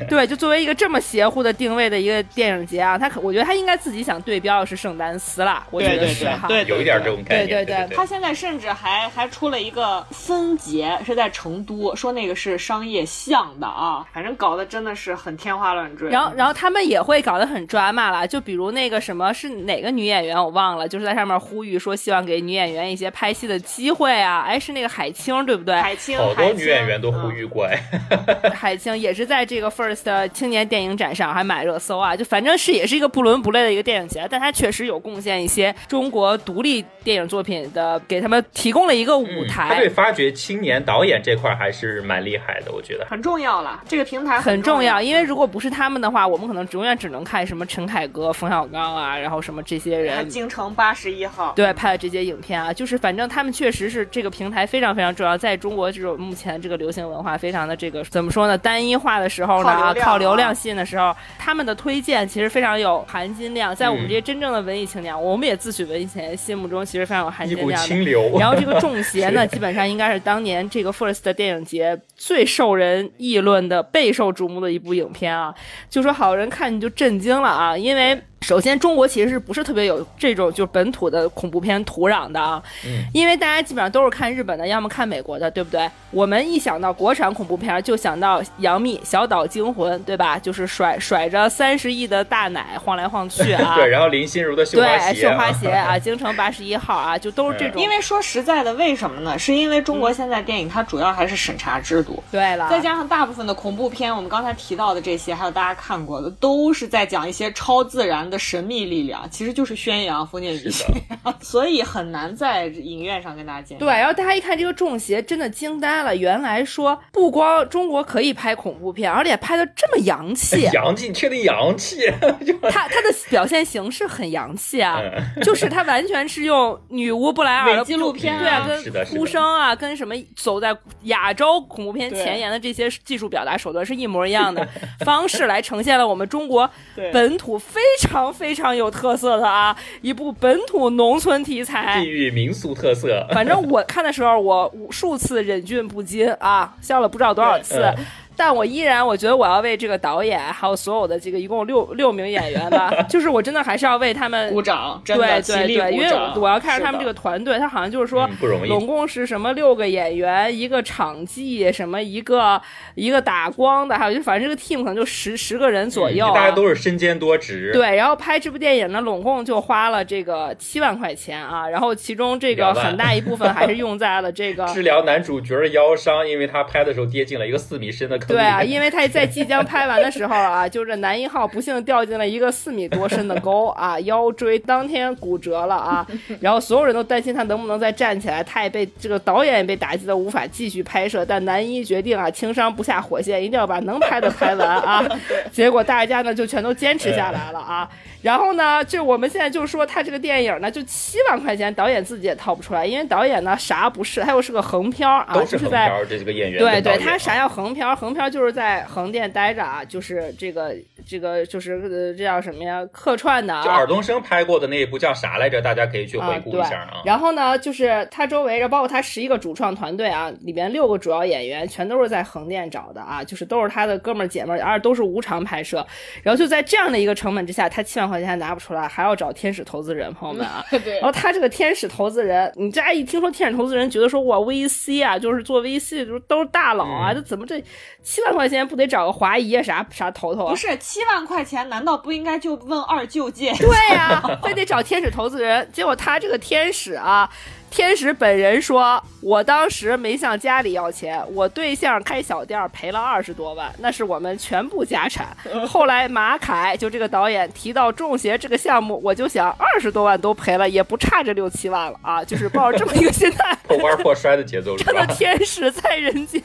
[0.09, 7.47] 对，就作为一个这么邪乎的定位的一个电影节啊，他可我觉得他应该自己想对标的是圣丹斯啦，我觉得是哈，对，有一点这种感觉。
[7.47, 16.09] 对对对，他现在甚至还还出了一个分节，是在成都，说那个是商业向的啊，反正搞得真的是很天花乱坠。
[16.11, 25.81] 然后然后他们也会搞得很抓马了，就比如那个什么是哪个女演员我忘了，就是在上面呼吁说希望给女演员一些拍戏的机会啊，哎是那个海清对不对？
[25.81, 27.79] 海清，好多女演员都呼吁过哎。
[28.55, 39.69] 海清也是在这个 First 青年电影展上还买热搜啊，就反正是也是一个不伦不类的一个电影节，但他确实有贡献一些中国独立电影作品的，给他们提供了一个舞台。
[39.69, 43.83] 他对发掘青年导演这块还是蛮厉害的，我觉得很重要了。
[43.87, 50.29] 这个平台很重要，因为如果不是他们的话，我们可能永远只能看什么陈凯歌、冯小刚啊，然后什么这些人。
[50.29, 58.59] 京城八十一号对拍的这些影片啊，就是反正他们确实是这个平台非常非常重要，在中国这种目前这个流行文化非常的这个怎么说呢？
[58.59, 63.75] 单一化的时候呢，靠流量吸引的时候，他们的推荐其实非常有含金量。
[63.75, 68.39] 在我们这些真正的文艺青年，我们也自诩文艺青年，心目中其实非常有含金量的。
[68.39, 75.55] 然后这个《中邪》呢， 基本上应该是当年这个 First 电影节最受人议论的、备受瞩目的一部影片啊。
[75.89, 78.23] 就说好人看你就震惊了啊，因为。
[78.41, 82.63] 首先，中国其实是不是特别有这种就是本土的恐怖片土壤的啊？
[82.87, 85.91] 嗯，因为大家基本上都是看日本的，要么看美国的，对不对？
[86.11, 90.39] 我们一想到国产恐怖片，就想到杨幂《小岛惊魂》，对吧？
[90.39, 93.75] 就是甩甩着三十亿的大奶晃来晃去啊。
[93.77, 97.83] 对，然后林心如的绣花鞋，绣花鞋啊， 京城八十一号啊，就都是这种。
[97.83, 99.39] 因为说实在的，为什么呢？
[99.39, 102.23] 是因为中国现在电影它主要还是审查制度。
[102.31, 109.29] 对了，再加上大部分的恐怖片，我们刚才提到的这些，还有大家看过的，都是在讲一些超自然的神秘力量。
[109.31, 110.87] 其实就是宣扬封建迷信，
[111.41, 113.79] 所以很难在影院上跟大家见。
[113.79, 116.15] 对，然后大家一看这个《中邪》，真的惊呆了。
[116.17, 120.63] 原来说不光中国可以拍恐怖片，而且拍的这么洋气。
[120.73, 121.99] 洋气，你确定洋气？
[122.71, 125.01] 他他的表现形式很洋气啊，
[125.43, 134.67] 就是他完全是用女巫布莱尔的纪录片，对啊，跟呼声啊，跟什么走在亚洲恐怖片前沿的这些技术表达手段是一模一样的
[135.05, 136.69] 方式来呈现了我们中国
[137.13, 138.89] 本土非常非常有。
[138.99, 143.25] 特色的啊，一部本土农村题材，地域民俗特色。
[143.33, 147.95] 反正我看的时候，我无数次忍俊不禁啊，笑了不知道多少次。
[148.39, 162.63] 但我依然，我觉得我要为这个导演，还有所有的这个一共六六名演员吧， 就是我真的还是要为他们鼓掌，对对对，因为我要看着他们这个团队，他好像就是说不容易，总共是什么六个演员，一个场记，什么一个
[162.95, 167.73] 一个打光的，还有就反正这个 team 可能就十十个人左右，大家都是身兼多职。
[167.73, 178.17] 对，然后拍这部电影呢，总共就花了这个七万块钱啊，然后其中这个很大一部分还是用在了这个 治疗男主角的腰伤，因为他拍的时候跌进了一个四米深的。
[178.29, 186.07] 对啊，因为他在即将拍完的时候啊， 就是男一号不幸掉进了一个四米多深的沟啊，腰椎当天骨折了啊，
[186.41, 195.05] 然后所有人都担心他能不能再站起来，他也被这个导演也被打击的无法继续拍摄，但男一决定啊，轻伤不下火线，一定要把能拍的拍完啊，
[195.51, 197.89] 结果大家呢就全都坚持下来了啊。
[198.23, 206.59] 然后呢，就我们现在就说他这个电影呢，就七万块钱，导演自己也掏不出来，因为导演呢啥不是，他又是个横漂啊，都就是在横漂这几个演员。
[206.59, 207.95] 对对，他啥叫横漂？
[207.95, 210.75] 横漂就是在横店待着啊，就是这个
[211.07, 212.85] 这个就是呃这叫什么呀？
[212.93, 213.63] 客串的啊。
[213.63, 215.63] 就尔冬升拍过的那一部叫啥来着？
[215.63, 217.03] 大家可以去回顾一下啊。
[217.05, 225.87] 然后呢，就是他周围，包括他十一个主创团队啊，里边六个主要演员全都是在横店找的啊，就是都是他的哥们儿姐们儿，而且都是无偿拍摄。
[226.23, 230.65] 然后就在这样的一个成本之下，他七万块钱还拿不出来，还要找天使投资人，朋友们啊。
[230.71, 237.63] 对然后他这个天使投资人，你大家一听说天使投资人，觉得说哇 VC 啊，就是做 VC 就是都是大佬啊，这怎么这
[238.03, 240.51] 七万块钱不得找个华谊啊啥啥头头啊？
[240.51, 243.53] 不是七万块钱，难道不应该就问二舅借？
[243.55, 245.69] 对呀、非得找天使投资人。
[245.73, 247.29] 结果他这个天使啊，
[247.71, 255.29] 天使本人说，我当时没向家里要钱，我对象开小店赔了二十多万，那是我们全部家产。
[255.69, 263.57] 后来马凯就这个导演提到中邪这个项目，我就想二十多万都赔了，也不差这六七万了啊，就是抱着这么一个心态。
[263.67, 265.07] 破罐破摔的节奏真的？
[265.15, 266.43] 天使在人间，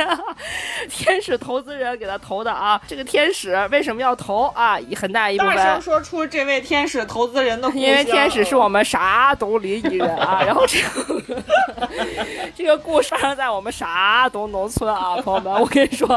[0.89, 2.79] 天使投资人给他投的啊。
[2.87, 4.77] 这个天使为什么要投啊？
[4.95, 7.69] 很大一部分大声说出这位天使投资人的。
[7.71, 11.12] 因为天使是我们啥都离一人啊， 然后这个
[12.55, 16.07] 这个故事发生在我们啥都农村啊， 朋友们，我跟你说，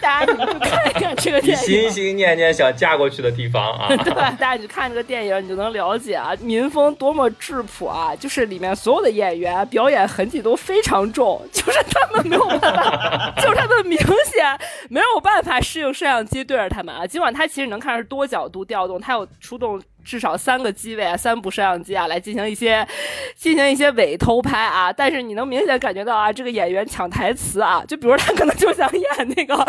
[0.00, 1.64] 大家你们去看一看这个你电影。
[1.64, 8.14] 心心念念想嫁过去的地方啊， 对，大家你看这个电影，你就能了解啊，民风多么质朴啊！
[8.16, 17.06] 就是里面所有的演员表演痕迹都非常重，就是他们没有办法，就是他们明显没有办法适应摄像机对着他们啊。
[17.06, 19.80] 尽管他其实能看是多角度调动，他有出动。
[20.06, 22.86] 至少三个机位啊，三部摄像机啊，来进行一些
[23.34, 29.66] 进行一些伪偷拍啊，但是你能明显感觉到啊，这个演员抢台词啊，就比如他可能就想演那个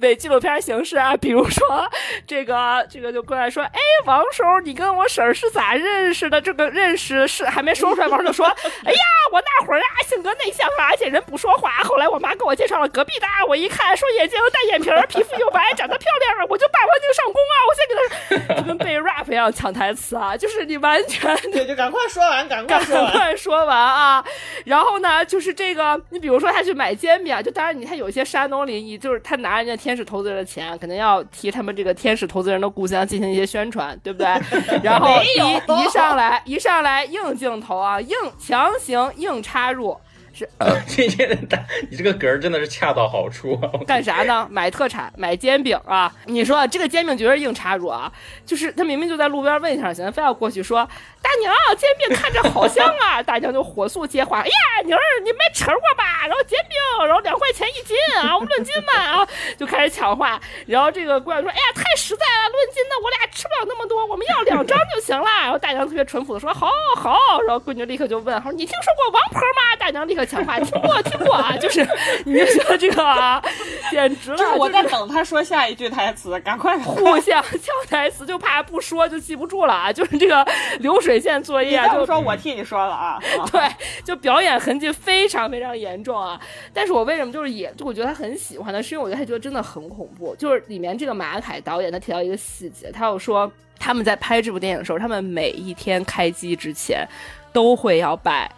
[0.00, 1.90] 伪纪录片形式啊，比如说
[2.26, 6.38] 这个这个就过来说，哎，王叔，你跟我婶是咋认识的？
[6.40, 9.00] 这个认识是还没说出来，王叔就说，哎呀，
[9.32, 23.12] 我那会儿啊性格内向啊，而且人不说话，后来我妈给我介绍了隔壁的，我一看说眼睛大眼皮，皮肤又白，长得漂亮，我就霸王硬上弓啊，我先给他就 跟被 rap 一样抢台词啊，就是你完全 对，就赶快说完，赶快 赶说完。
[23.12, 24.24] 快说完啊！
[24.64, 34.26] 然后呢，就是这个，你比如说他去买煎饼啊，就当然你看有一些山东临沂，就是他拿人家天使投资人的钱，可能要替他们这个天使投资人的故乡进行一些宣传，对不对？
[34.82, 39.96] 然后一一上来一上来硬镜头啊，硬强行硬插入。
[40.38, 40.48] 是
[40.86, 43.70] 今天的你这个梗儿真的是恰到好处啊！
[43.86, 44.46] 干啥呢？
[44.50, 46.14] 买特产，买煎饼啊！
[46.26, 48.12] 你说这个煎饼绝对硬插入啊！
[48.46, 50.88] 就是他明明就在路边问一下行，非要过去说
[51.22, 53.20] 大娘，煎饼看着好香啊！
[53.24, 56.26] 大娘就火速接话，哎呀，妮儿你没吃过吧？
[56.26, 59.26] 然后煎饼，然后两块钱一斤啊，我们论斤卖 啊，
[59.58, 60.40] 就开始抢话。
[60.66, 65.26] 然后这个姑娘说，哎呀，太实在了，论斤的我俩吃不了那么多，我们要两张就行了。
[65.42, 67.40] 然后大娘特别淳朴的说，好好。
[67.46, 69.76] 然后闺女立刻就问，说你听说过王婆吗？
[69.78, 71.86] 大娘立刻抢话，听过听过啊，就是
[72.24, 73.42] 你就说这个啊，
[73.90, 74.36] 简直了！
[74.38, 79.92] 就是我在等他说下一句台词，赶快互相抢台词，就怕不说就记不住了啊！
[79.92, 80.46] 就是这个
[80.78, 83.10] 流水线作业啊，就再不说，我替你说了啊。
[83.10, 83.60] 啊 对，
[84.02, 86.40] 就表演痕迹非常非常严重啊！
[86.74, 88.82] 但是我为什么就是也就我觉得他很喜欢呢？
[88.82, 90.34] 是因为我觉得他觉得真的很恐怖。
[90.34, 93.48] 就是里面这个马凯导演他提到一个细节，他又说
[93.78, 97.06] 他们在拍这部电影的时候，他们每一天开机之前
[97.52, 98.50] 都会要拜。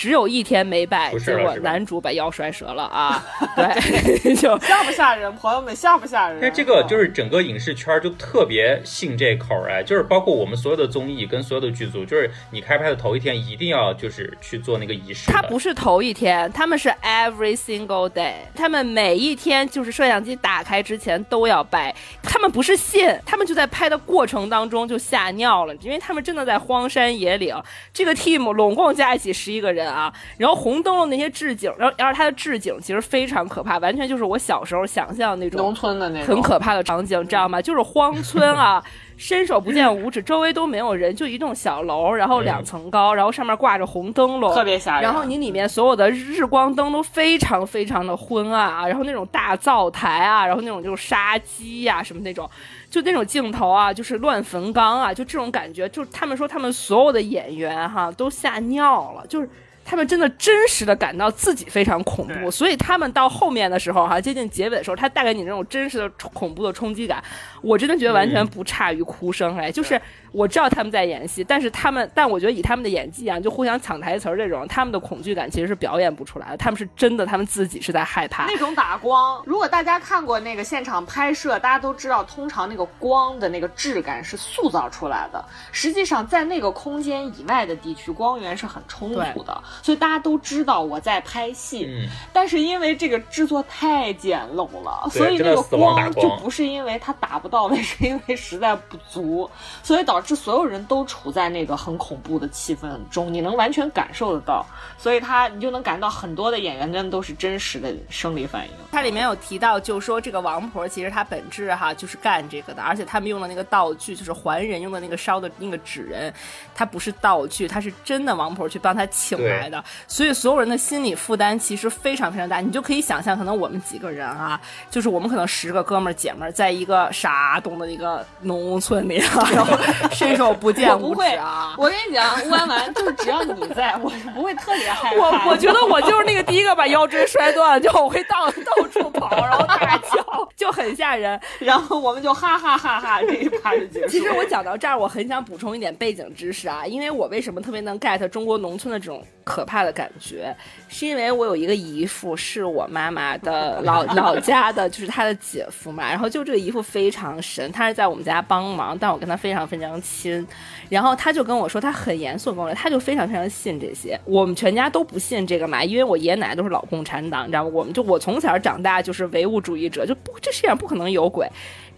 [0.00, 3.22] 只有一天没拜，结果男主把腰摔折了啊！
[3.54, 6.38] 对， 就吓不吓人，朋友们吓不吓人？
[6.40, 15.34] 但这个就是整个影视圈就特别信这口儿哎，就是包括我们所有的综艺跟所有的剧组，就是你开拍的头一天一定要就是去做那个仪式的。
[15.34, 21.94] 他不是头一天，他们是 every single day，他们每一天就是摄像机打开之前都要拜。
[22.22, 27.54] 他们不是信，他们就在拍的过程当中就吓尿了，因为他们真的在荒山野岭。
[27.92, 37.60] 这个 team 拢共加一起十一个人啊，然后红灯笼那些置景，然后然后它的置景其实非常可怕，完全就是我小时候想象那种农村的那种，很可怕的场景，知道吗？
[37.60, 38.82] 就是荒村啊，
[39.16, 45.02] 伸手不见五指，周围都没有人，就一栋小楼，然后两层高，然后上面挂着红灯笼，特别吓人。
[45.02, 52.48] 然后你里面所有的日光灯都非常非常的昏暗啊，然后那种大灶台啊，然后那种就是杀鸡呀、什么那种，
[52.88, 59.48] 就那种镜头啊，就是乱坟岗啊，就这种感觉，就他们说他们所有的演员哈都吓尿了，就是。
[59.90, 67.20] 他们真的真实的感到自己非常恐怖，所以他们到后面的时候哈、接近结尾的时候，他带给你那种真实的恐怖的冲击感，
[67.60, 70.00] 我真的觉得完全不差于哭声哎，就是
[70.32, 78.46] 我知道他们在演戏，但是他们，但我觉得以他们的演技啊，就互相抢台词儿这种，他们的恐惧感其实是表演不出来的，他们是真的，他们自己是在害怕。
[78.46, 85.44] 那种打光，如果大家看过那个现场拍摄，大家都知道，通常那个光的那个质感是塑造出来的。
[85.72, 91.86] 实际上，在那个空间以外的地区，光源是很充足的，所以大家都知道我在拍戏。
[91.86, 99.50] 嗯，但是因为这个制作太简陋了，所以那个光就不是因为它打不到位，是因为实在不足，
[99.82, 104.64] 所以导致所有人都处在那个很恐怖的气氛中，你能完全感受得到，
[104.98, 108.72] 所以他你就能感到很多的演员真的都是真实的生理反应。
[108.92, 116.32] 它里面有提到，就说这个王婆其实她本质哈就是干这个的，而且他们用的那个道具就是还人用的那个烧的那个纸人，
[116.74, 122.60] 它不是道具，它是真的王婆去帮他请来的，所以所有人的心理负担其实非常非常大。
[122.60, 124.60] 你就可以想象，可能我们几个人啊，
[124.90, 129.76] 就是我们可能十个哥们儿姐们儿，在一个啥东的一个农村里啊，然后
[130.10, 131.74] 伸手不见五指不会啊。
[131.78, 135.46] 我跟你讲，弯弯就是只要你在，我是不会特别害怕。
[135.46, 141.40] 我我觉得我就是那个第一个把腰椎摔断了，就我会到到处跑，然后大叫，就很吓人。
[141.58, 144.08] 然后我们就哈哈哈哈，这一趴就结束。
[144.08, 150.54] 其实我讲到这儿，我很想补充一点背景知识啊，因为我为什么特别能 get 中国农村的这种可怕的感觉，
[150.88, 160.46] 是因为我有一个姨父是我妈妈的 老老家的，就是她的姐夫嘛，然后就这个姨父非常神，他是在我们家帮忙，但我跟他非常非常亲，
[160.88, 167.70] 然后他就跟我说，他很严肃跟我说，他就非常非常信这些，我们全家都不信这个嘛，因为我爷爷奶奶都是老共产党，你知道吗？
[167.72, 171.48] 我们就我从小长大就是唯物主义者，就不这世界上不可能有鬼。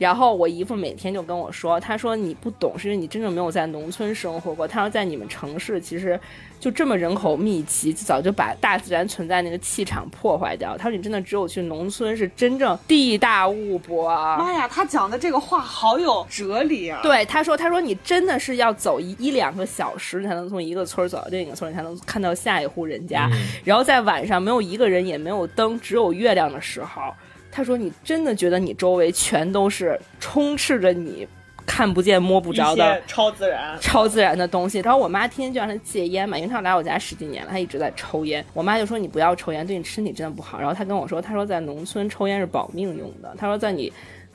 [0.03, 4.67] 然后我姨父每天就跟我说，他说你不懂，是因为你真正没有在农村生活过。
[4.67, 6.19] 他说在你们城市其实
[6.59, 10.77] 就这么人口密集，早就把大自然存在那个气场破坏掉。
[10.77, 14.37] 他说你真的只有去农村是真正地大物博啊。
[14.37, 16.99] 妈呀，他讲的这个话好有哲理啊！
[17.03, 23.29] 对，他说：“他说你真的是要走一一两个小时，你才能从一个村儿走到另一个村才能看到下一户人家。
[23.33, 27.15] 嗯然后在晚上没有一个人，也没有灯，只有月亮的时候，
[27.53, 31.29] 他说你真的觉得你周围全都是充斥着你
[31.65, 33.79] 看不见摸不着的超自然。
[33.81, 34.81] 超自然的东西。
[34.81, 38.45] 然后我妈天天就让她戒烟嘛，因为她来我家十几年了，她一直在抽烟。
[38.53, 40.59] 我妈就说你不要抽烟，对你身体真的不好。
[40.59, 43.33] 然后她跟我说，她说在农村抽烟是保命用的。
[43.39, 43.93] 她说在你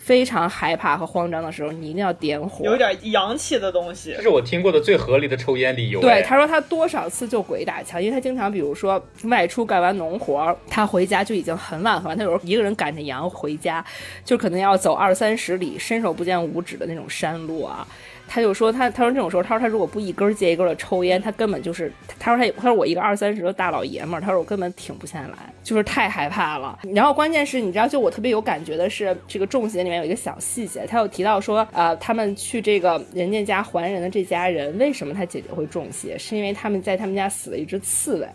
[0.08, 2.64] 非常害怕和慌张的时候，你一定要点火。
[2.64, 6.00] 有点洋气的东西这，是我听过的最合理的抽烟理由。
[6.00, 13.84] 对，哎他说他多少次就鬼打墙，因为他经常比如说外出干完农活儿，他回家就已经很晚很晚，他有时候一个人赶着羊回家，
[14.24, 17.86] 就可能要走二三十里，伸手不见五指的那种山路啊。
[18.28, 26.78] 他就说他他说这种时候，他说他如果不一根接一根的抽烟，他根本就是他说他他说我一个二三十的大老爷们儿，他说我根本挺不下来，就是太害怕了。
[26.94, 38.28] 然后关键是你知道，就我特别有感觉的是，这个中邪里面有一个小细节，他有提到说，呃，他们去这个人家家还人的这家人，为什么他姐姐会中邪，是因为他们在他们家死了一只刺猬。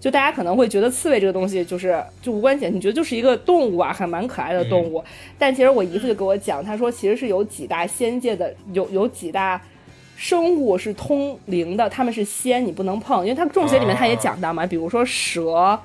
[0.00, 5.04] 就大家可能会觉得刺猬这个东西就是就无关紧，你觉得就是一个动物啊，还蛮可爱的动物。
[5.38, 9.60] 但其实我姨父就给我讲，他说其实是有几大仙界的有有几大
[10.16, 15.78] 生物是通灵的，他们是仙，你不能碰，因为他中邪里面他也讲到嘛，比如说蛇，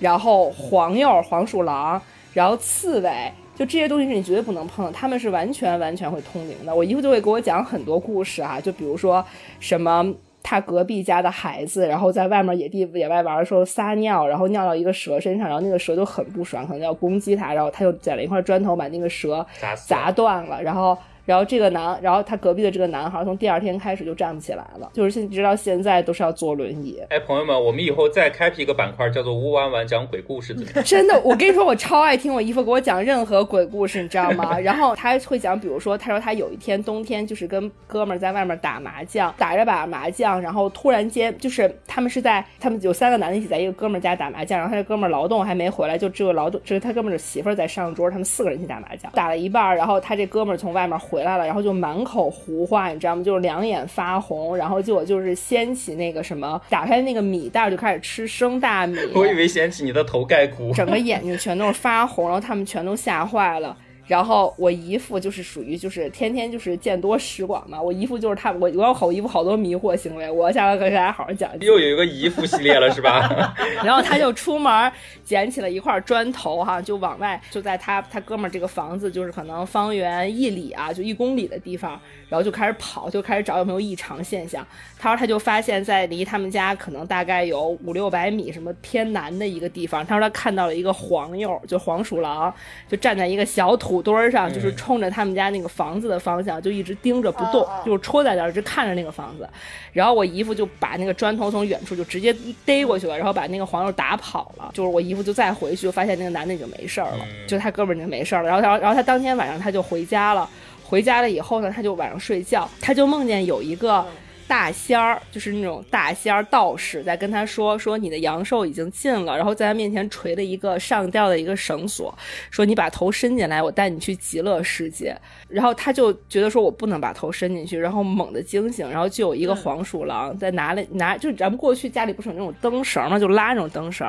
[0.00, 2.00] 然后黄鼬、黄鼠狼，
[2.32, 3.10] 然后刺猬。
[3.54, 6.72] 就这些东西是你绝对不能碰的，他们是完全完全会通灵的。
[6.72, 9.24] 我姨父就会给我讲很多故事啊，就比如说
[9.58, 20.96] 什么他隔壁家的孩子，然后在外面野地野外玩的时候撒尿，然后尿到一个蛇身上，然后那个蛇就很不爽，可能要攻击他，然后他就捡了一块砖头把那个蛇砸砸断了，然后。
[21.28, 26.98] 然后这个男，然后他隔壁的这个男孩从第二天开始就站不起来了，就是现直到现在都是要坐轮椅。
[27.10, 30.82] 哎，朋友们，我们以后再开辟一个板块，叫做“乌弯弯讲鬼故事”，怎么 样？
[30.82, 34.56] 真的，我跟你说，我超爱听我姨父给我讲任何鬼故事，你知道吗？
[34.64, 53.22] 然后他会讲，比如说，他说他有一天冬天就是跟哥们儿在外面打麻将，打着把麻将，然后突然间就是他们是在他们有三个男的一起在一个哥们儿家打麻将，然后他这哥们儿劳动还没回来，就只有劳动，只有他哥们儿的媳妇儿在上桌，他们四个人一起打麻将，打了一半，然后他这哥们儿从外面回来了，然后就满口胡话，你知道吗？
[53.22, 60.72] 就是两眼发红，然后结果就是掀起那个什么，打开那个米袋儿就开始吃生大米，我以为掀起你的头盖骨。
[60.72, 63.76] 整个眼睛全都是发红，然后他们全都吓坏了。
[64.08, 71.50] 然后我姨父就是属于就是天天就是见多识广嘛，我姨父就是他，我我要好姨父好多迷惑行为，我下回跟大家好好讲。
[71.60, 73.54] 又有一个姨父系列了是吧？
[73.84, 74.92] 然后他就出门
[75.22, 82.00] 捡起了一块砖头哈，就往外就在他他哥们儿这个房子就是可能方圆一里啊，就一公里的地方，
[82.30, 84.66] 然后就开始跑，就开始找有没有异常现象。
[84.98, 92.52] 他说他就发现，在离他们家可能大概有五六百米什么偏南的一个地方，他说他看到了一个黄鼬，就黄鼠狼，
[92.88, 99.48] 就站在一个小土堆儿上，就是冲着他们家那个房子的方向，就一直盯着不动，就是戳在那儿，就看着那个房子。
[99.92, 102.34] 然后我姨父就把那个砖头从远处就直接
[102.64, 104.70] 逮过去了，然后把那个黄鼬打跑了。
[104.74, 108.48] 就是我姨父就再回去，就发现那个男的已经没事儿了，就他哥们儿已经没事儿了。
[108.48, 110.48] 然后他，然后他当天晚上他就回家了。
[110.84, 114.06] 回家了以后呢，他就晚上睡觉，他就梦见有一个。
[114.48, 122.16] 大仙儿就是那种大仙儿道士在跟他说说你的阳寿已经尽了，然后在他面前垂了一个上吊的一个绳索，
[122.50, 125.14] 说你把头伸进来，我带你去极乐世界。
[125.48, 133.18] 然后他就觉得说我不能把头伸进去，然后猛地惊醒，然后就有一个黄鼠狼在拿了拿，就咱们过去家里不是有那种灯绳吗？
[133.18, 134.06] 就拉那种灯绳，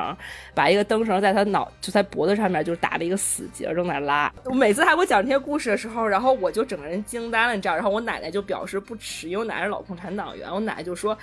[0.54, 4.32] 把一个灯绳在他脑就在脖子上面，就打了一个死结，正在拉。
[4.44, 7.74] 我每次他给我讲这些故事的时候，然后我就整个人惊呆了，你知道？
[7.74, 11.16] 然后我奶奶就表示不耻，因为我奶奶是老共产党我奶奶就说，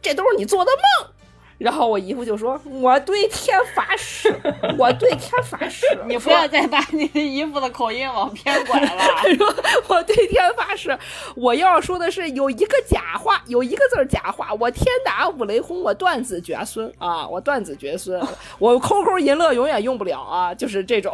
[0.00, 1.10] 这都是你做的梦。
[1.62, 4.34] 然后我姨夫就说：“我对天发誓，
[4.76, 8.88] 我对天发誓， 你不要再把你的姨夫的口音往偏拐了。
[9.36, 9.54] 说
[9.86, 10.98] 我对天发誓，
[11.36, 18.20] 我要说的是有一个假话，有一个字儿假话，我天打五雷轰，我断子绝孙啊，我断子绝孙，
[18.58, 21.12] 我 QQ 银乐永远用不了啊，就是这种，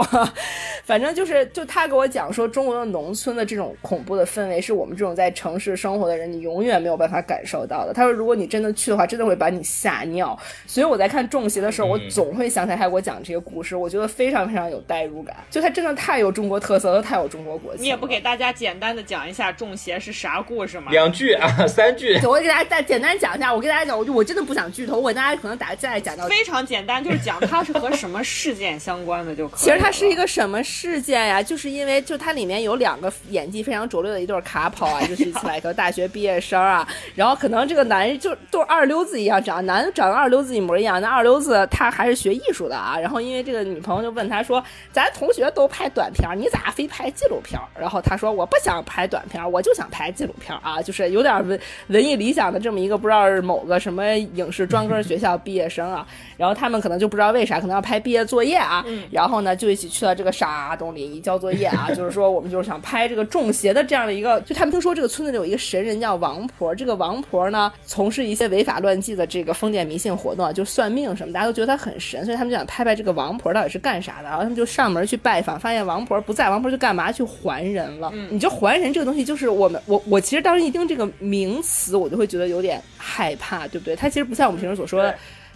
[0.84, 7.92] 反正就是就他给我讲说，中国的农村的这种恐怖的氛围，是我们这种在城市生活的人，你永远没有办法感受到的。
[7.92, 10.36] 他说，如果你真的去的话，真的会把你吓尿。”
[10.66, 15.36] 所以我在看《中邪》的时候，我总会想起来他给我讲这些故事，我觉得非常非常有代入感。
[15.50, 17.84] 就他真的太有中国特色了，太有中国国情。
[17.84, 20.90] 你也不给大家简单的讲一下《中邪》是啥故事吗？
[20.90, 22.18] 两句啊，三句。
[22.26, 23.52] 我给大家再简单讲一下。
[23.52, 29.58] 我给大家讲，我就我真的不想剧透，我给大家可能打再讲到非常简单，就是讲它是和什么事件相关的就可以。
[29.64, 31.42] 其实它是一个什么事件呀？
[31.42, 41.00] 就是因为就它里面有两个演技非常拙劣的一对卡跑啊，就是来个大学毕业生啊，然后可能这个男人就都二流子一样长，男的长得二流子一模一样。
[41.00, 44.62] 那二流子他还是学艺术的啊，然后因为这个女朋友就问他说
[44.92, 56.06] ：“咱同学都拍短片，你咋非拍纪录片？”然后他说：“我不想拍短片，我就想拍纪录片啊，就是有点文文艺理想的这么一个不知道是某个什么影视专科学校毕业生啊。”
[56.36, 70.88] 然后他们可能就不知道为啥，可能要拍毕业作业啊，然后呢就一起去了这个沙洞里一交作业啊， 就是说我们就是想拍这个中邪的这样的一个，就他们听说这个村子里有一个神人叫王婆，这个王婆呢从事一些违法乱纪的这个封建迷信活动，就算。
[70.88, 74.24] 命什么，大家都觉得他很神，所以他们就想拍拍这个王婆到底是干啥的。
[74.24, 78.10] 然后他们就上门去拜访，发现王婆不在，王婆就干嘛去还人了？
[78.14, 83.94] 嗯你就还人这个东西，就是我们我我其实当时一听这个名词，我就会觉得有点害怕，对不对？
[83.94, 85.14] 它其实不像我们平时所说的。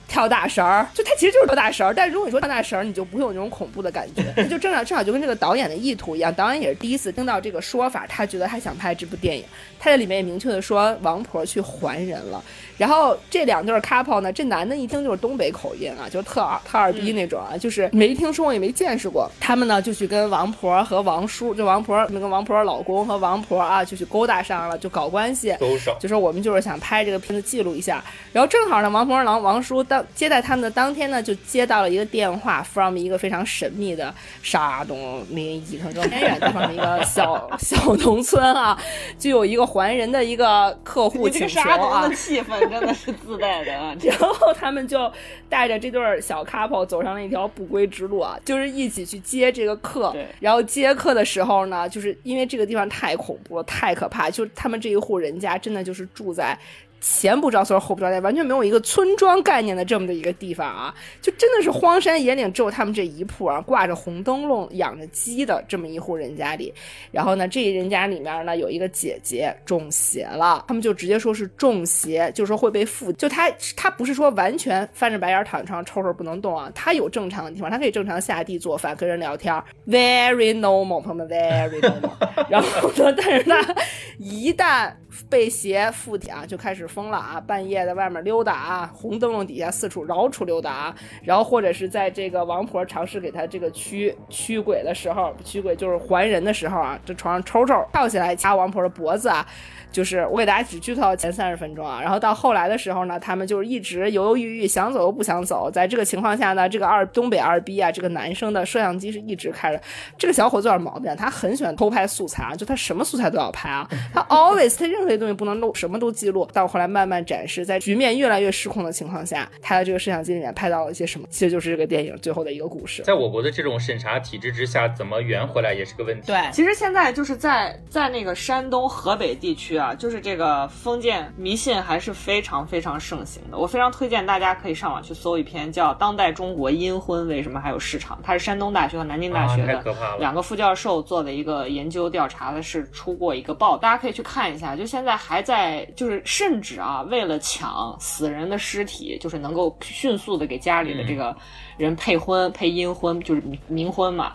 [0.08, 9.44] 跳大绳儿，就他其实就是跳大绳儿，但如果你说跳大绳儿，你就不会有那种恐怖的感觉，就正好正好就跟这个导演的意图一样，导演也是第一次听到这个说法，他觉得他想拍这部电影，
[9.78, 12.42] 他在里面也明确的说王婆去还人了，
[12.82, 25.56] 然后这两对 couple 呢，这男的一听就是东北口音啊，就特二特二逼那种啊，就是没听说过也没见识过，他们呢就去跟王婆和王叔，就王婆那个王婆老公和王婆啊就去勾搭上了，就搞关系，
[26.00, 28.02] 就说我们就是想拍这个片子记录一下，
[28.32, 30.04] 然后正好呢王婆王王叔当。
[30.16, 34.12] 接待他们的当天呢，就接到了一个电话，from 一个非常神秘的
[34.42, 38.76] 山东临沂城中偏远地方的一个小小农村啊，
[39.18, 43.94] 就有一个还人的一个客户请求啊，气氛真的是自带的啊。
[44.02, 45.10] 然后他们就
[45.48, 50.14] 带着这对小 couple 走上了一条不归之路啊，就是一起去接这个客。
[50.40, 56.58] 然后接客的时候呢，就是因为这个地方太恐怖了，太可怕，就他们这一户人家真的就是住在。
[57.02, 66.72] 前不着村后不着店，完全没有一个村庄概念的这么的一个地方啊，就真的是荒山野岭，只有他们这一铺啊，挂着红灯笼养着鸡的这么一户人家里。
[67.10, 73.12] 然后呢，这人家里面呢有一个姐姐中邪了，他们就直接说是中邪，就说会被附。
[73.14, 79.52] 就他他不是说完全翻着白眼躺床上抽抽不能动啊，他有正常的地方，他可以正常下地做饭跟人聊天
[79.88, 82.10] ，very normal，朋友们 very normal。
[82.48, 83.74] 然后呢，但是他
[84.18, 84.92] 一旦
[85.28, 87.42] 背鞋附体啊，就开始疯了啊！
[87.46, 99.46] 半夜在外面溜达啊，红灯笼底下四处绕处溜达啊，然后或者是在这个王婆尝试给他这个驱驱鬼的时候，驱鬼就是还人的时候啊，这床上抽抽跳起来掐王婆的脖子啊。
[99.90, 105.70] 就是我给大家只剧透前三十分钟啊，然后到后来的时候呢，他们就是一直犹犹豫豫，想走又不想走。
[105.70, 109.78] 在这个情况下呢，这个二东北二逼啊，这个男生的摄像机是一直开着。
[110.16, 113.86] 这个小伙子有点毛病，他很喜欢偷拍素材啊，就他什么素材都要拍啊。
[114.14, 116.48] 他 always 他任何东西不能漏，什么都记录。
[116.52, 121.26] 到后来慢慢展示，在局面越来越失控的情况下，他的这个摄像机里面拍到了一些什么？
[121.30, 123.02] 其实就是这个电影最后的一个故事。
[123.02, 126.26] 在我国的这种审查体制之下，怎么圆回来也是个问题。
[126.26, 130.68] 对，其实现在就是在在那个山东、河北地区啊，就是这个。
[130.68, 139.84] 封建迷信还是非常非常盛行的，我非常推荐大家可以上网去搜一篇叫《当代中国阴婚为什么还有市场》，它是山东大学和南京大学的
[140.18, 144.74] 两个副教授做的一个研究调查的，是出过一个报，大家可以去看一下。
[144.74, 151.34] 就现在还在，就是甚至啊，为了抢死人的尸体，就是能够迅速的给家里的这个
[151.78, 154.34] 人配婚、配阴婚，就是冥婚嘛。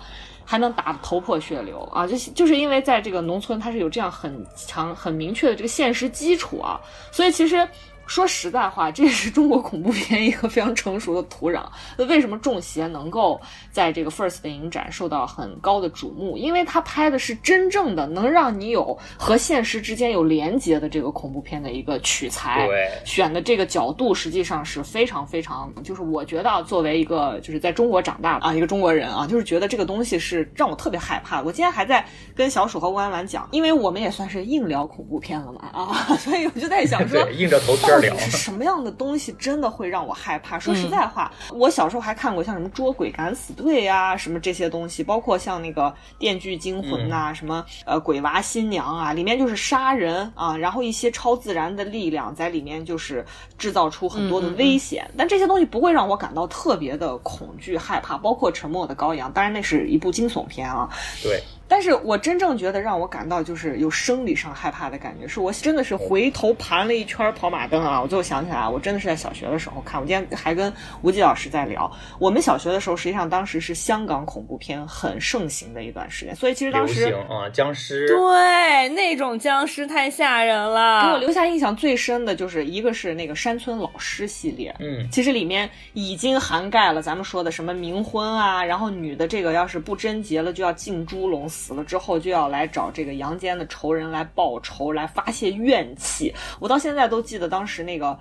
[0.49, 2.07] 还能打得头破血流啊！
[2.07, 6.81] 就就是因为在这个农村，它是有这样很强、很明确的这个现实基础啊，
[7.11, 7.67] 所以其实。
[8.07, 11.63] 说实在话，这也是中国恐怖片一个非常成熟的土壤。
[11.97, 13.39] 那为什么《中邪》能够
[13.69, 16.37] 在这个 First 的影展受到很高的瞩目？
[16.37, 22.65] 因为它拍的是真正的能让你有和现实之间有连接的这个恐怖片的一个取材。
[22.65, 31.41] 对，选的这个角度实际上是非常非常，就是我觉得作为一个就是在中国长大的啊一个中国人啊，就是觉得这个东西是让我特别害怕。
[31.41, 37.96] 我今天还在跟小鼠和弯弯讲，因为我们也算是硬聊恐怖片了嘛啊， 所以我就在想说，硬着头皮。
[38.01, 40.57] 是什么样的东西真的会让我害怕？
[40.59, 53.25] 说实在话，我小时候还看过像什么捉鬼敢死队呀，什么这些东西，包括像那个电锯惊魂呐，什么呃鬼娃新娘啊，里面就是杀人啊，然后一些超自然的力量在里面就是
[53.57, 58.17] 制造出很多的危险，但这些东西不会让我感到特别的恐惧害怕。
[58.17, 60.89] 包括沉默的羔羊，当然那是一部惊悚片啊。
[61.21, 61.41] 对。
[61.67, 68.01] 但是我真正觉得让我感到就是有生理上害怕的感觉，是我真的是回头盘了一圈跑马灯啊！
[68.01, 69.99] 我最后想起来，我真的是在小学的时候看。
[69.99, 81.03] 我今天还跟吴极老师在聊，我们小学的时候，实际上当时是香港恐怖片很盛行的一段时间，所以其实当时啊，僵尸对那种僵尸太吓人了。
[81.05, 91.45] 给我留下印象最深的就是一个是那个山村老师系列，嗯，其实里面已经涵盖了咱们说的什么冥婚啊，然后女的这个要是不贞洁了就要进猪笼。
[91.57, 96.31] 死了之后就要来找这个阳间的仇人来报仇，来发泄怨气。
[96.59, 98.17] 我到现在都记得当时那个，